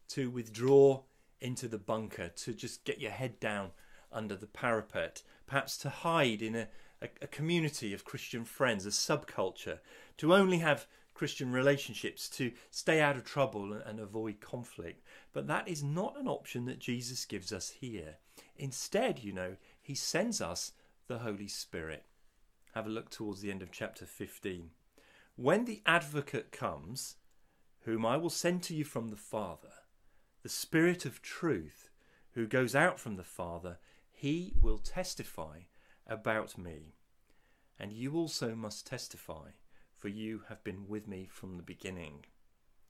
to 0.09 0.31
withdraw 0.31 1.03
into 1.41 1.69
the 1.69 1.79
bunker, 1.79 2.29
to 2.29 2.53
just 2.53 2.85
get 2.85 3.01
your 3.01 3.13
head 3.13 3.41
down 3.41 3.71
under 4.13 4.37
the 4.37 4.47
parapet, 4.47 5.23
perhaps 5.47 5.77
to 5.79 5.89
hide 5.89 6.43
in 6.43 6.55
a, 6.55 6.69
a, 7.01 7.09
a 7.23 7.27
community 7.27 7.95
of 7.95 8.05
Christian 8.05 8.45
friends, 8.45 8.85
a 8.85 8.91
subculture, 8.91 9.79
to 10.19 10.35
only 10.35 10.59
have 10.59 10.87
Christian 11.21 11.53
relationships, 11.53 12.31
to 12.31 12.51
stay 12.71 13.03
out 13.03 13.15
of 13.15 13.25
trouble 13.25 13.75
and, 13.75 14.01
avoid 14.01 14.41
conflict. 14.41 15.05
But 15.35 15.49
that 15.49 15.69
is 15.69 15.85
not 15.85 16.19
an 16.19 16.27
option 16.27 16.65
that 16.65 16.79
Jesus 16.79 17.27
gives 17.27 17.53
us 17.53 17.69
here. 17.69 18.17
Instead, 18.57 19.23
you 19.23 19.31
know, 19.31 19.57
he 19.83 19.95
sends 19.95 20.41
us 20.41 20.73
the 21.09 21.19
Holy 21.19 21.47
Spirit. 21.47 22.07
Have 22.75 22.87
a 22.87 22.89
look 22.89 23.11
towards 23.11 23.43
the 23.43 23.51
end 23.51 23.61
of 23.61 23.71
chapter 23.71 24.07
15. 24.07 24.71
When 25.37 25.67
the 25.67 25.83
advocate 25.85 26.53
comes, 26.53 27.17
whom 27.81 28.07
I 28.07 28.17
will 28.17 28.31
send 28.31 28.63
to 28.63 28.75
you 28.75 28.85
from 28.85 29.09
the 29.09 29.17
Father, 29.17 29.75
the 30.43 30.49
Spirit 30.49 31.05
of 31.05 31.21
truth, 31.21 31.91
who 32.31 32.47
goes 32.47 32.75
out 32.75 32.99
from 32.99 33.17
the 33.17 33.25
Father, 33.25 33.77
he 34.11 34.55
will 34.59 34.79
testify 34.79 35.65
about 36.07 36.57
me. 36.57 36.95
And 37.79 37.93
you 37.93 38.15
also 38.15 38.55
must 38.55 38.87
testify, 38.87 39.51
for 40.01 40.09
you 40.09 40.43
have 40.49 40.65
been 40.65 40.89
with 40.89 41.07
me 41.07 41.29
from 41.31 41.59
the 41.59 41.63
beginning. 41.63 42.25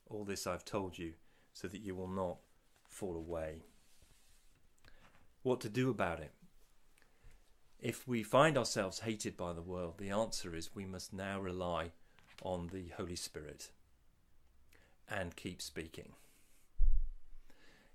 All 0.09 0.25
this 0.25 0.47
I've 0.47 0.65
told 0.65 0.97
you, 0.97 1.15
so 1.53 1.67
that 1.69 1.83
you 1.83 1.95
will 1.95 2.09
not 2.09 2.39
fall 2.85 3.17
away. 3.17 3.65
What 5.43 5.61
to 5.63 5.69
do 5.69 5.91
about 5.91 6.21
it? 6.21 6.33
If 7.81 8.07
we 8.07 8.23
find 8.23 8.57
ourselves 8.57 9.01
hated 9.01 9.37
by 9.37 9.53
the 9.53 9.63
world, 9.63 9.95
the 9.99 10.11
answer 10.11 10.55
is 10.55 10.75
we 10.75 10.85
must 10.85 11.13
now 11.13 11.41
rely 11.41 11.91
on 12.43 12.69
the 12.73 12.93
Holy 12.97 13.17
Spirit 13.17 13.71
and 15.09 15.35
keep 15.35 15.61
speaking. 15.61 16.13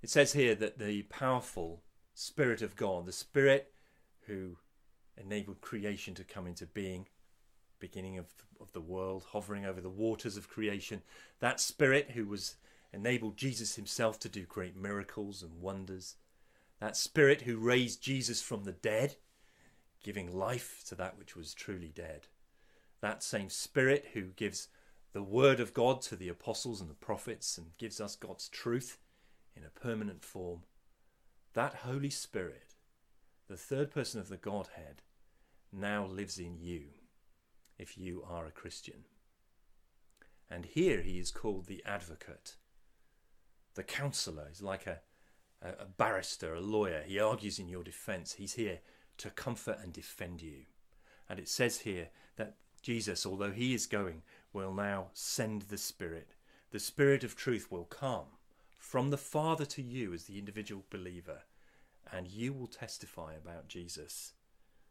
It 0.02 0.10
says 0.10 0.34
here 0.34 0.56
that 0.56 0.78
the 0.78 1.04
powerful 1.04 1.84
Spirit 2.14 2.62
of 2.62 2.76
God, 2.76 3.06
the 3.06 3.14
Spirit 3.14 3.72
who 4.28 4.58
enabled 5.18 5.62
creation 5.62 6.14
to 6.16 6.24
come 6.24 6.48
into 6.48 6.66
being, 6.66 7.08
beginning 7.80 8.18
of 8.18 8.28
the, 8.38 8.64
of 8.64 8.72
the 8.74 8.82
world, 8.82 9.26
hovering 9.32 9.66
over 9.66 9.82
the 9.82 9.90
waters 9.90 10.38
of 10.38 10.50
creation. 10.50 11.02
That 11.40 11.60
Spirit 11.60 12.12
who 12.12 12.26
was 12.26 12.56
enabled 12.94 13.38
Jesus 13.38 13.76
himself 13.76 14.20
to 14.20 14.30
do 14.30 14.46
great 14.46 14.76
miracles 14.76 15.44
and 15.44 15.62
wonders. 15.62 16.16
That 16.80 16.98
Spirit 16.98 17.42
who 17.42 17.58
raised 17.58 18.02
Jesus 18.02 18.42
from 18.42 18.64
the 18.64 18.72
dead 18.72 19.16
giving 20.04 20.32
life 20.32 20.84
to 20.88 20.94
that 20.94 21.18
which 21.18 21.36
was 21.36 21.56
truly 21.56 21.92
dead. 21.94 22.28
That 23.02 23.24
same 23.24 23.50
Spirit 23.50 24.10
who 24.14 24.26
gives 24.36 24.68
the 25.14 25.24
Word 25.24 25.60
of 25.60 25.74
God 25.74 26.02
to 26.04 26.16
the 26.16 26.30
apostles 26.30 26.80
and 26.80 26.90
the 26.90 26.94
prophets 26.94 27.58
and 27.58 27.76
gives 27.80 28.00
us 28.00 28.16
God's 28.16 28.48
truth 28.50 29.00
in 29.56 29.64
a 29.64 29.80
permanent 29.80 30.24
form. 30.24 30.60
That 31.54 31.74
Holy 31.74 32.12
Spirit, 32.12 32.76
the 33.48 33.58
third 33.58 33.90
person 33.90 34.20
of 34.20 34.30
the 34.30 34.38
Godhead, 34.38 35.02
now 35.72 36.06
lives 36.06 36.38
in 36.38 36.58
you 36.60 36.84
if 37.78 37.98
you 37.98 38.24
are 38.28 38.46
a 38.46 38.52
Christian. 38.52 39.06
And 40.50 40.66
here 40.66 41.02
he 41.02 41.20
is 41.20 41.32
called 41.32 41.66
the 41.66 41.84
advocate. 41.86 42.56
The 43.74 43.84
counselor 43.84 44.48
is 44.52 44.62
like 44.62 44.88
a, 44.88 45.00
a, 45.62 45.70
a 45.84 45.86
barrister, 45.86 46.54
a 46.54 46.62
lawyer. 46.62 47.04
He 47.06 47.20
argues 47.20 47.60
in 47.60 47.68
your 47.68 47.84
defense. 47.84 48.34
He's 48.34 48.54
here 48.54 48.80
to 49.18 49.30
comfort 49.30 49.80
and 49.82 49.92
defend 49.92 50.42
you. 50.42 50.66
And 51.30 51.40
it 51.40 51.50
says 51.50 51.80
here 51.80 52.10
that 52.38 52.56
Jesus, 52.82 53.26
although 53.26 53.52
he 53.52 53.74
is 53.74 53.88
going, 53.88 54.22
will 54.54 54.74
now 54.74 55.08
send 55.14 55.64
the 55.64 55.78
Spirit. 55.78 56.36
The 56.72 56.80
Spirit 56.80 57.24
of 57.24 57.36
truth 57.36 57.72
will 57.72 57.86
come 57.86 58.26
from 58.78 59.10
the 59.10 59.18
Father 59.18 59.66
to 59.66 59.82
you 59.82 60.14
as 60.14 60.26
the 60.26 60.38
individual 60.38 60.86
believer, 60.90 61.42
and 62.14 62.28
you 62.28 62.54
will 62.54 62.68
testify 62.68 63.34
about 63.34 63.68
Jesus. 63.68 64.34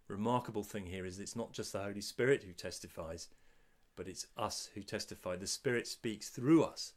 Remarkable 0.08 0.62
thing 0.62 0.86
here 0.86 1.06
is 1.06 1.18
it's 1.18 1.36
not 1.36 1.52
just 1.52 1.72
the 1.72 1.82
Holy 1.82 2.00
Spirit 2.00 2.42
who 2.42 2.52
testifies, 2.52 3.28
but 3.96 4.06
it's 4.08 4.26
us 4.36 4.68
who 4.74 4.82
testify. 4.82 5.36
The 5.36 5.46
Spirit 5.46 5.86
speaks 5.86 6.28
through 6.28 6.64
us 6.64 6.92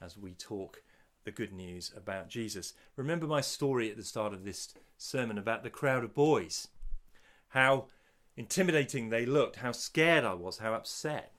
as 0.00 0.18
we 0.18 0.32
talk 0.32 0.82
the 1.24 1.30
good 1.30 1.52
news 1.52 1.92
about 1.96 2.28
Jesus. 2.28 2.74
Remember 2.96 3.26
my 3.26 3.40
story 3.40 3.90
at 3.90 3.96
the 3.96 4.04
start 4.04 4.32
of 4.32 4.44
this 4.44 4.74
sermon 4.98 5.38
about 5.38 5.62
the 5.62 5.70
crowd 5.70 6.04
of 6.04 6.14
boys, 6.14 6.68
how 7.48 7.86
intimidating 8.36 9.08
they 9.08 9.26
looked, 9.26 9.56
how 9.56 9.72
scared 9.72 10.24
I 10.24 10.34
was, 10.34 10.58
how 10.58 10.74
upset. 10.74 11.32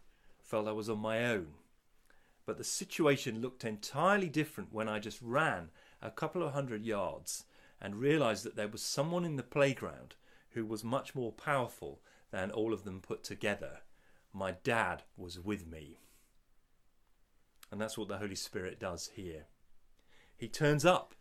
Felt 0.44 0.68
I 0.68 0.72
was 0.72 0.90
on 0.90 1.00
my 1.00 1.26
own. 1.26 1.48
But 2.46 2.58
the 2.58 2.64
situation 2.64 3.42
looked 3.42 3.64
entirely 3.64 4.28
different 4.28 4.74
when 4.74 4.90
I 4.90 5.00
just 5.00 5.22
ran 5.22 5.70
a 6.02 6.12
couple 6.12 6.44
of 6.44 6.54
hundred 6.54 6.84
yards 6.84 7.46
and 7.80 7.96
realized 7.96 8.44
that 8.44 8.56
there 8.56 8.68
was 8.68 8.82
someone 8.82 9.24
in 9.24 9.36
the 9.36 9.44
playground 9.44 10.16
who 10.54 10.66
was 10.66 10.84
much 10.84 11.16
more 11.16 11.32
powerful 11.32 12.02
than 12.32 12.52
all 12.52 12.74
of 12.74 12.84
them 12.84 13.02
put 13.02 13.24
together. 13.24 13.80
My 14.34 14.52
dad 14.64 15.04
was 15.18 15.40
with 15.40 15.68
me. 15.68 16.00
And 17.72 17.80
that's 17.80 17.98
what 17.98 18.08
the 18.08 18.18
Holy 18.18 18.36
Spirit 18.36 18.80
does 18.80 19.12
here. 19.16 19.46
He 20.38 20.48
turns 20.48 20.86
up 20.86 21.16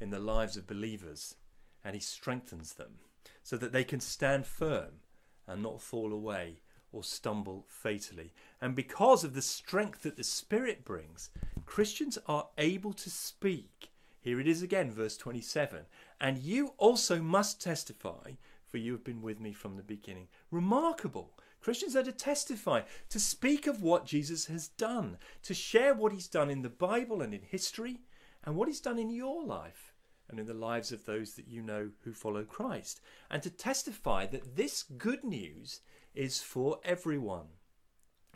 in 0.00 0.10
the 0.10 0.18
lives 0.18 0.56
of 0.56 0.66
believers 0.66 1.36
and 1.84 1.94
he 1.94 2.00
strengthens 2.00 2.74
them 2.74 2.98
so 3.42 3.56
that 3.56 3.72
they 3.72 3.84
can 3.84 4.00
stand 4.00 4.46
firm 4.46 5.00
and 5.46 5.62
not 5.62 5.82
fall 5.82 6.12
away 6.12 6.60
or 6.92 7.04
stumble 7.04 7.66
fatally. 7.68 8.32
And 8.60 8.74
because 8.74 9.24
of 9.24 9.34
the 9.34 9.42
strength 9.42 10.02
that 10.02 10.16
the 10.16 10.24
Spirit 10.24 10.84
brings, 10.84 11.30
Christians 11.66 12.18
are 12.26 12.48
able 12.56 12.92
to 12.94 13.10
speak. 13.10 13.90
Here 14.20 14.40
it 14.40 14.48
is 14.48 14.62
again, 14.62 14.90
verse 14.90 15.16
27. 15.16 15.80
And 16.20 16.38
you 16.38 16.74
also 16.78 17.20
must 17.20 17.60
testify, 17.60 18.32
for 18.74 18.78
you 18.78 18.90
have 18.90 19.04
been 19.04 19.22
with 19.22 19.38
me 19.38 19.52
from 19.52 19.76
the 19.76 19.84
beginning. 19.84 20.26
Remarkable. 20.50 21.38
Christians 21.60 21.94
are 21.94 22.02
to 22.02 22.10
testify, 22.10 22.80
to 23.08 23.20
speak 23.20 23.68
of 23.68 23.84
what 23.84 24.04
Jesus 24.04 24.46
has 24.46 24.66
done, 24.66 25.16
to 25.44 25.54
share 25.54 25.94
what 25.94 26.10
he's 26.10 26.26
done 26.26 26.50
in 26.50 26.62
the 26.62 26.68
Bible 26.68 27.22
and 27.22 27.32
in 27.32 27.42
history, 27.42 28.00
and 28.42 28.56
what 28.56 28.66
He's 28.66 28.80
done 28.80 28.98
in 28.98 29.10
your 29.10 29.44
life 29.44 29.94
and 30.28 30.40
in 30.40 30.46
the 30.46 30.54
lives 30.54 30.90
of 30.90 31.04
those 31.04 31.34
that 31.34 31.46
you 31.46 31.62
know 31.62 31.90
who 32.02 32.12
follow 32.12 32.42
Christ, 32.42 33.00
and 33.30 33.44
to 33.44 33.48
testify 33.48 34.26
that 34.26 34.56
this 34.56 34.82
good 34.82 35.22
news 35.22 35.82
is 36.12 36.42
for 36.42 36.80
everyone. 36.82 37.46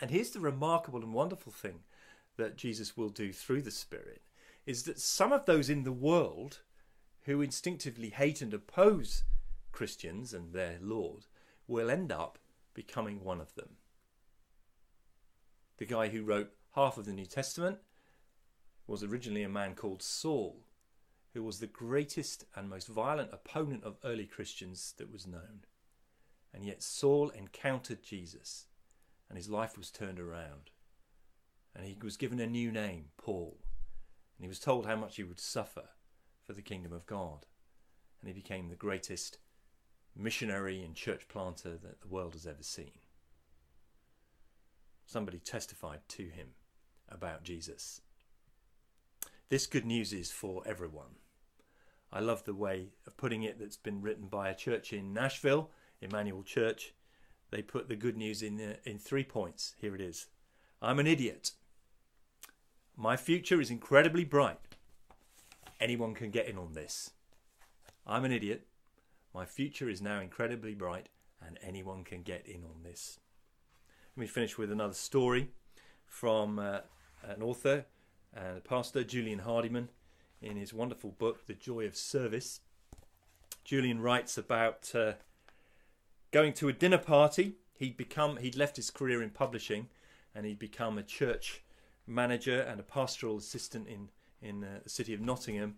And 0.01 0.13
here's 0.13 0.31
the 0.31 0.39
remarkable 0.39 1.03
and 1.03 1.13
wonderful 1.13 1.51
thing 1.51 1.81
that 2.37 2.57
Jesus 2.57 2.97
will 2.97 3.09
do 3.09 3.33
through 3.33 3.63
the 3.63 3.73
Spirit 3.73 4.23
is 4.67 4.85
that 4.85 5.01
some 5.01 5.33
of 5.33 5.47
those 5.47 5.69
in 5.69 5.83
the 5.83 5.91
world 5.91 6.61
who 7.23 7.43
instinctively 7.43 8.11
hate 8.11 8.41
and 8.41 8.55
oppose 8.55 9.25
Christians 9.73 10.33
and 10.33 10.53
their 10.53 10.79
Lord 10.81 11.27
will 11.67 11.91
end 11.91 12.11
up 12.11 12.39
becoming 12.75 13.23
one 13.23 13.41
of 13.41 13.55
them. 13.55 13.77
The 15.79 15.87
guy 15.87 16.09
who 16.09 16.25
wrote 16.25 16.51
half 16.75 16.99
of 16.99 17.05
the 17.05 17.13
New 17.13 17.27
Testament 17.27 17.79
was 18.87 19.05
originally 19.05 19.43
a 19.43 19.49
man 19.49 19.75
called 19.75 20.03
Saul, 20.03 20.65
who 21.35 21.43
was 21.43 21.61
the 21.61 21.67
greatest 21.67 22.45
and 22.57 22.69
most 22.69 22.89
violent 22.89 23.33
opponent 23.33 23.85
of 23.85 23.99
early 24.05 24.27
Christians 24.27 24.95
that 24.99 25.13
was 25.13 25.27
known. 25.27 25.65
And 26.53 26.65
yet 26.65 26.83
Saul 26.83 27.29
encountered 27.31 28.03
Jesus, 28.03 28.67
and 29.29 29.37
his 29.37 29.51
life 29.51 29.77
was 29.77 29.91
turned 29.91 30.19
around. 30.19 30.71
And 31.77 31.85
he 31.87 31.97
was 32.03 32.17
given 32.17 32.41
a 32.41 32.47
new 32.47 32.73
name, 32.73 33.07
Paul. 33.19 33.59
And 34.37 34.45
he 34.45 34.49
was 34.49 34.59
told 34.59 34.87
how 34.87 34.97
much 34.97 35.17
he 35.17 35.23
would 35.23 35.39
suffer 35.39 35.91
for 36.43 36.55
the 36.55 36.63
kingdom 36.63 36.93
of 36.93 37.07
God. 37.07 37.47
And 38.21 38.29
he 38.29 38.35
became 38.35 38.69
the 38.69 38.75
greatest 38.75 39.39
missionary 40.19 40.83
and 40.83 40.95
church 40.95 41.29
planter 41.29 41.77
that 41.83 42.01
the 42.01 42.09
world 42.09 42.35
has 42.35 42.47
ever 42.47 42.63
seen. 42.63 42.91
Somebody 45.07 45.39
testified 45.39 46.01
to 46.09 46.25
him 46.25 46.49
about 47.09 47.45
Jesus. 47.45 48.03
This 49.49 49.67
good 49.67 49.87
news 49.87 50.13
is 50.13 50.31
for 50.31 50.63
everyone. 50.67 51.17
I 52.13 52.21
love 52.21 52.45
the 52.45 52.55
way 52.55 52.89
of 53.07 53.17
putting 53.17 53.43
it 53.43 53.59
that's 53.59 53.77
been 53.77 54.03
written 54.03 54.27
by 54.27 54.49
a 54.49 54.55
church 54.55 54.93
in 54.93 55.15
Nashville, 55.15 55.71
Immanuel 56.01 56.43
Church. 56.43 56.95
They 57.51 57.63
put 57.63 57.89
the 57.89 57.97
good 57.97 58.17
news 58.17 58.43
in 58.43 58.61
uh, 58.61 58.75
in 58.85 58.99
three 58.99 59.25
points. 59.25 59.75
Here 59.81 59.95
it 59.95 60.01
is. 60.01 60.27
I'm 60.83 60.99
an 60.99 61.07
idiot. 61.07 61.53
My 62.97 63.17
future 63.17 63.61
is 63.61 63.71
incredibly 63.71 64.25
bright. 64.25 64.59
Anyone 65.81 66.15
can 66.15 66.31
get 66.31 66.49
in 66.49 66.59
on 66.59 66.75
this. 66.75 67.11
I'm 68.07 68.25
an 68.25 68.33
idiot. 68.33 68.68
My 69.35 69.45
future 69.45 69.89
is 69.89 70.03
now 70.03 70.21
incredibly 70.21 70.75
bright, 70.75 71.09
and 71.47 71.59
anyone 71.63 72.05
can 72.05 72.23
get 72.23 72.47
in 72.47 72.65
on 72.65 72.83
this. 72.83 73.21
Let 74.17 74.23
me 74.23 74.27
finish 74.27 74.59
with 74.59 74.73
another 74.73 74.95
story 74.95 75.51
from 76.07 76.59
uh, 76.59 76.81
an 77.23 77.43
author 77.43 77.85
and 78.35 78.65
Pastor 78.65 79.05
Julian 79.05 79.41
Hardyman 79.41 79.89
in 80.41 80.57
his 80.57 80.73
wonderful 80.73 81.11
book, 81.11 81.47
The 81.47 81.55
Joy 81.55 81.87
of 81.87 81.97
Service. 81.97 82.61
Julian 83.65 84.01
writes 84.01 84.39
about 84.39 84.95
uh, 84.95 85.13
going 86.31 86.53
to 86.55 86.69
a 86.69 86.73
dinner 86.73 86.99
party. 86.99 87.55
He'd 87.75 87.97
become 87.97 88.39
he'd 88.39 88.57
left 88.57 88.77
his 88.77 88.91
career 88.91 89.23
in 89.23 89.31
publishing, 89.31 89.89
and 90.35 90.47
he'd 90.47 90.59
become 90.59 90.99
a 90.99 91.03
church 91.03 91.63
manager 92.07 92.61
and 92.61 92.81
a 92.81 92.85
pastoral 92.85 93.37
assistant 93.37 93.87
in 93.89 94.09
in 94.41 94.65
uh, 94.65 94.81
the 94.85 94.91
city 94.91 95.13
of 95.15 95.21
Nottingham. 95.21 95.77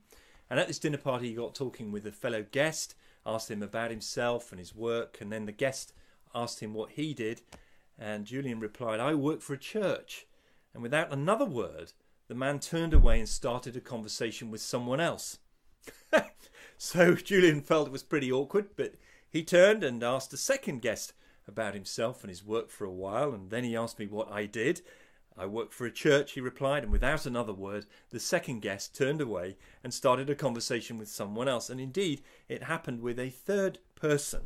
And 0.48 0.58
at 0.58 0.66
this 0.66 0.78
dinner 0.78 0.98
party, 0.98 1.28
he 1.28 1.34
got 1.34 1.54
talking 1.54 1.92
with 1.92 2.06
a 2.06 2.12
fellow 2.12 2.44
guest, 2.50 2.94
asked 3.26 3.50
him 3.50 3.62
about 3.62 3.90
himself 3.90 4.50
and 4.52 4.59
his 4.59 4.74
work, 4.74 5.18
and 5.20 5.33
then 5.33 5.46
the 5.46 5.52
guest 5.52 5.92
asked 6.35 6.61
him 6.61 6.74
what 6.74 6.92
he 6.92 7.14
did, 7.14 7.42
and 7.98 8.24
Julian 8.24 8.61
replied, 8.61 9.00
"I 9.00 9.14
work 9.14 9.40
for 9.40 9.54
a 9.54 9.59
church." 9.59 10.26
And 10.72 10.83
without 10.83 11.12
another 11.12 11.44
word, 11.44 11.92
the 12.28 12.35
man 12.35 12.61
turned 12.61 12.94
away 12.94 13.18
and 13.18 13.28
started 13.28 13.76
a 13.76 13.80
conversation 13.80 14.50
with 14.50 14.61
someone 14.61 15.00
else. 15.00 15.38
so 16.78 17.14
Julian 17.14 17.61
felt 17.61 17.88
it 17.88 17.92
was 17.92 18.02
pretty 18.02 18.30
awkward, 18.30 18.76
but 18.76 18.94
he 19.28 19.42
turned 19.42 19.83
and 19.83 20.02
asked 20.02 20.33
a 20.33 20.37
second 20.37 20.80
guest 20.80 21.12
about 21.46 21.74
himself 21.74 22.22
and 22.22 22.30
his 22.30 22.44
work 22.44 22.70
for 22.70 22.85
a 22.85 22.92
while, 22.92 23.33
and 23.33 23.50
then 23.50 23.64
he 23.64 23.76
asked 23.76 23.98
me 23.98 24.06
what 24.06 24.30
I 24.30 24.46
did. 24.46 24.83
I 25.40 25.46
work 25.46 25.72
for 25.72 25.87
a 25.87 25.90
church, 25.90 26.33
he 26.33 26.40
replied, 26.42 26.83
and 26.83 26.92
without 26.92 27.24
another 27.24 27.55
word, 27.55 27.87
the 28.11 28.20
second 28.20 28.61
guest 28.61 28.94
turned 28.94 29.22
away 29.22 29.57
and 29.83 29.94
started 29.94 30.29
a 30.29 30.35
conversation 30.35 30.98
with 30.98 31.09
someone 31.09 31.48
else. 31.48 31.70
And 31.70 31.81
indeed, 31.81 32.20
it 32.46 32.64
happened 32.64 33.00
with 33.00 33.18
a 33.18 33.31
third 33.31 33.79
person. 33.94 34.42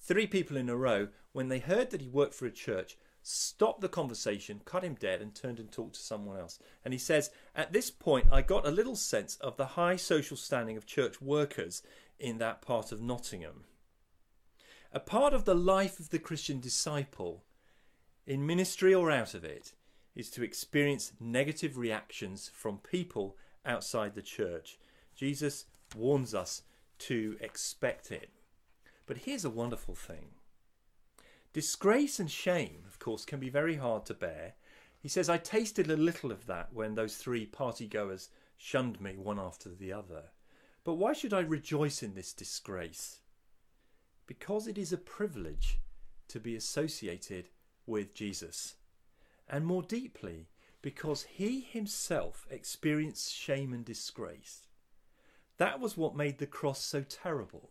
Three 0.00 0.26
people 0.26 0.56
in 0.56 0.68
a 0.68 0.74
row, 0.74 1.08
when 1.30 1.46
they 1.46 1.60
heard 1.60 1.90
that 1.90 2.00
he 2.00 2.08
worked 2.08 2.34
for 2.34 2.46
a 2.46 2.50
church, 2.50 2.98
stopped 3.22 3.82
the 3.82 3.88
conversation, 3.88 4.62
cut 4.64 4.82
him 4.82 4.94
dead, 4.94 5.22
and 5.22 5.32
turned 5.32 5.60
and 5.60 5.70
talked 5.70 5.94
to 5.94 6.00
someone 6.00 6.40
else. 6.40 6.58
And 6.84 6.92
he 6.92 6.98
says, 6.98 7.30
At 7.54 7.72
this 7.72 7.92
point, 7.92 8.26
I 8.32 8.42
got 8.42 8.66
a 8.66 8.72
little 8.72 8.96
sense 8.96 9.36
of 9.36 9.56
the 9.56 9.66
high 9.66 9.94
social 9.94 10.36
standing 10.36 10.76
of 10.76 10.86
church 10.86 11.22
workers 11.22 11.84
in 12.18 12.38
that 12.38 12.62
part 12.62 12.90
of 12.90 13.00
Nottingham. 13.00 13.62
A 14.92 14.98
part 14.98 15.34
of 15.34 15.44
the 15.44 15.54
life 15.54 16.00
of 16.00 16.10
the 16.10 16.18
Christian 16.18 16.58
disciple, 16.58 17.44
in 18.26 18.44
ministry 18.44 18.92
or 18.92 19.08
out 19.12 19.34
of 19.34 19.44
it, 19.44 19.72
is 20.14 20.30
to 20.30 20.42
experience 20.42 21.12
negative 21.20 21.76
reactions 21.78 22.50
from 22.52 22.78
people 22.78 23.36
outside 23.64 24.14
the 24.14 24.22
church. 24.22 24.78
Jesus 25.14 25.66
warns 25.94 26.34
us 26.34 26.62
to 26.98 27.36
expect 27.40 28.10
it. 28.10 28.30
But 29.06 29.18
here's 29.18 29.44
a 29.44 29.50
wonderful 29.50 29.94
thing 29.94 30.30
Disgrace 31.52 32.20
and 32.20 32.30
shame, 32.30 32.84
of 32.86 32.98
course, 32.98 33.24
can 33.24 33.40
be 33.40 33.50
very 33.50 33.76
hard 33.76 34.06
to 34.06 34.14
bear. 34.14 34.54
He 35.00 35.08
says, 35.08 35.28
I 35.30 35.38
tasted 35.38 35.90
a 35.90 35.96
little 35.96 36.30
of 36.30 36.46
that 36.46 36.72
when 36.72 36.94
those 36.94 37.16
three 37.16 37.46
party 37.46 37.86
goers 37.86 38.28
shunned 38.56 39.00
me 39.00 39.16
one 39.16 39.38
after 39.38 39.70
the 39.70 39.92
other. 39.92 40.24
But 40.84 40.94
why 40.94 41.12
should 41.14 41.32
I 41.32 41.40
rejoice 41.40 42.02
in 42.02 42.14
this 42.14 42.32
disgrace? 42.32 43.20
because 44.30 44.68
it 44.68 44.78
is 44.78 44.92
a 44.92 44.96
privilege 44.96 45.80
to 46.28 46.38
be 46.38 46.54
associated 46.54 47.48
with 47.84 48.14
Jesus. 48.14 48.76
And 49.50 49.66
more 49.66 49.82
deeply, 49.82 50.48
because 50.80 51.24
he 51.24 51.60
himself 51.60 52.46
experienced 52.50 53.34
shame 53.34 53.72
and 53.72 53.84
disgrace. 53.84 54.68
That 55.58 55.80
was 55.80 55.96
what 55.96 56.16
made 56.16 56.38
the 56.38 56.46
cross 56.46 56.82
so 56.82 57.02
terrible, 57.02 57.70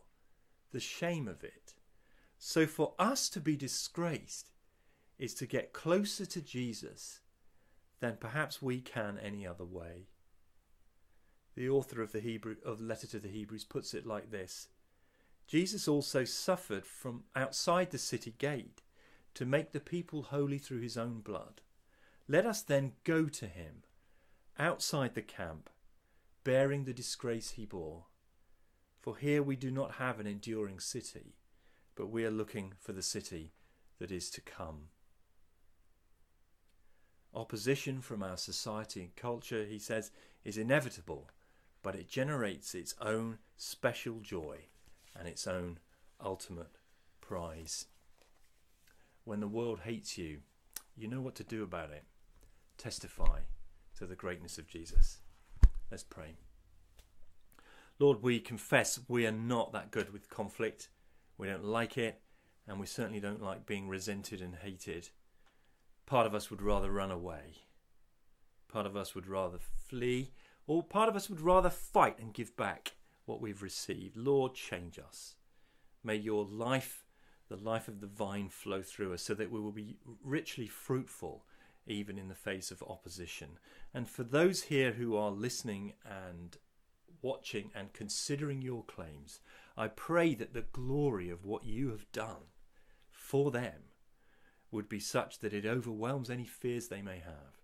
the 0.72 0.78
shame 0.78 1.26
of 1.26 1.42
it. 1.42 1.74
So 2.38 2.66
for 2.66 2.94
us 2.98 3.28
to 3.30 3.40
be 3.40 3.56
disgraced 3.56 4.50
is 5.18 5.34
to 5.34 5.46
get 5.46 5.72
closer 5.72 6.24
to 6.26 6.40
Jesus 6.40 7.20
than 8.00 8.16
perhaps 8.20 8.62
we 8.62 8.80
can 8.80 9.18
any 9.18 9.46
other 9.46 9.64
way. 9.64 10.06
The 11.56 11.68
author 11.68 12.00
of 12.00 12.12
the 12.12 12.20
Hebrew 12.20 12.56
of 12.64 12.80
letter 12.80 13.06
to 13.08 13.18
the 13.18 13.28
Hebrews 13.28 13.64
puts 13.64 13.92
it 13.92 14.06
like 14.06 14.30
this 14.30 14.68
Jesus 15.46 15.88
also 15.88 16.24
suffered 16.24 16.86
from 16.86 17.24
outside 17.34 17.90
the 17.90 17.98
city 17.98 18.34
gate 18.38 18.82
to 19.34 19.44
make 19.44 19.72
the 19.72 19.80
people 19.80 20.22
holy 20.22 20.58
through 20.58 20.80
his 20.80 20.96
own 20.96 21.20
blood. 21.20 21.60
Let 22.30 22.46
us 22.46 22.62
then 22.62 22.92
go 23.02 23.24
to 23.26 23.46
him 23.48 23.82
outside 24.56 25.16
the 25.16 25.20
camp, 25.20 25.68
bearing 26.44 26.84
the 26.84 26.92
disgrace 26.92 27.50
he 27.50 27.66
bore. 27.66 28.04
For 29.00 29.16
here 29.16 29.42
we 29.42 29.56
do 29.56 29.68
not 29.68 29.94
have 29.94 30.20
an 30.20 30.28
enduring 30.28 30.78
city, 30.78 31.34
but 31.96 32.08
we 32.08 32.24
are 32.24 32.30
looking 32.30 32.74
for 32.78 32.92
the 32.92 33.02
city 33.02 33.50
that 33.98 34.12
is 34.12 34.30
to 34.30 34.40
come. 34.40 34.90
Opposition 37.34 38.00
from 38.00 38.22
our 38.22 38.36
society 38.36 39.00
and 39.00 39.16
culture, 39.16 39.64
he 39.64 39.80
says, 39.80 40.12
is 40.44 40.56
inevitable, 40.56 41.30
but 41.82 41.96
it 41.96 42.08
generates 42.08 42.76
its 42.76 42.94
own 43.00 43.38
special 43.56 44.20
joy 44.20 44.66
and 45.18 45.26
its 45.26 45.48
own 45.48 45.80
ultimate 46.24 46.76
prize. 47.20 47.86
When 49.24 49.40
the 49.40 49.48
world 49.48 49.80
hates 49.80 50.16
you, 50.16 50.42
you 50.96 51.08
know 51.08 51.20
what 51.20 51.34
to 51.34 51.42
do 51.42 51.64
about 51.64 51.90
it. 51.90 52.04
Testify 52.80 53.40
to 53.98 54.06
the 54.06 54.14
greatness 54.14 54.56
of 54.56 54.66
Jesus. 54.66 55.18
Let's 55.90 56.02
pray. 56.02 56.36
Lord, 57.98 58.22
we 58.22 58.40
confess 58.40 58.98
we 59.06 59.26
are 59.26 59.32
not 59.32 59.74
that 59.74 59.90
good 59.90 60.14
with 60.14 60.30
conflict. 60.30 60.88
We 61.36 61.46
don't 61.46 61.66
like 61.66 61.98
it, 61.98 62.22
and 62.66 62.80
we 62.80 62.86
certainly 62.86 63.20
don't 63.20 63.42
like 63.42 63.66
being 63.66 63.86
resented 63.86 64.40
and 64.40 64.54
hated. 64.54 65.10
Part 66.06 66.26
of 66.26 66.34
us 66.34 66.50
would 66.50 66.62
rather 66.62 66.90
run 66.90 67.10
away. 67.10 67.56
Part 68.66 68.86
of 68.86 68.96
us 68.96 69.14
would 69.14 69.26
rather 69.26 69.58
flee, 69.58 70.32
or 70.66 70.82
part 70.82 71.10
of 71.10 71.16
us 71.16 71.28
would 71.28 71.42
rather 71.42 71.68
fight 71.68 72.18
and 72.18 72.32
give 72.32 72.56
back 72.56 72.94
what 73.26 73.42
we've 73.42 73.62
received. 73.62 74.16
Lord, 74.16 74.54
change 74.54 74.98
us. 74.98 75.34
May 76.02 76.16
your 76.16 76.46
life, 76.46 77.04
the 77.50 77.56
life 77.56 77.88
of 77.88 78.00
the 78.00 78.06
vine, 78.06 78.48
flow 78.48 78.80
through 78.80 79.12
us 79.12 79.20
so 79.20 79.34
that 79.34 79.50
we 79.50 79.60
will 79.60 79.70
be 79.70 79.98
richly 80.24 80.66
fruitful 80.66 81.44
even 81.90 82.18
in 82.18 82.28
the 82.28 82.34
face 82.34 82.70
of 82.70 82.82
opposition. 82.82 83.58
And 83.92 84.08
for 84.08 84.22
those 84.22 84.64
here 84.64 84.92
who 84.92 85.16
are 85.16 85.30
listening 85.30 85.94
and 86.04 86.56
watching 87.22 87.70
and 87.74 87.92
considering 87.92 88.62
your 88.62 88.84
claims, 88.84 89.40
I 89.76 89.88
pray 89.88 90.34
that 90.34 90.54
the 90.54 90.66
glory 90.72 91.28
of 91.30 91.44
what 91.44 91.64
you 91.64 91.90
have 91.90 92.10
done 92.12 92.48
for 93.10 93.50
them 93.50 93.90
would 94.70 94.88
be 94.88 95.00
such 95.00 95.40
that 95.40 95.52
it 95.52 95.66
overwhelms 95.66 96.30
any 96.30 96.46
fears 96.46 96.88
they 96.88 97.02
may 97.02 97.18
have 97.18 97.60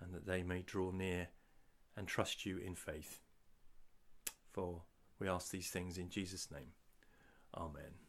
and 0.00 0.14
that 0.14 0.26
they 0.26 0.42
may 0.42 0.62
draw 0.62 0.90
near 0.90 1.28
and 1.96 2.08
trust 2.08 2.46
you 2.46 2.58
in 2.58 2.74
faith. 2.74 3.20
For 4.50 4.82
we 5.18 5.28
ask 5.28 5.50
these 5.50 5.68
things 5.68 5.98
in 5.98 6.08
Jesus' 6.08 6.50
name. 6.50 6.72
Amen. 7.54 8.01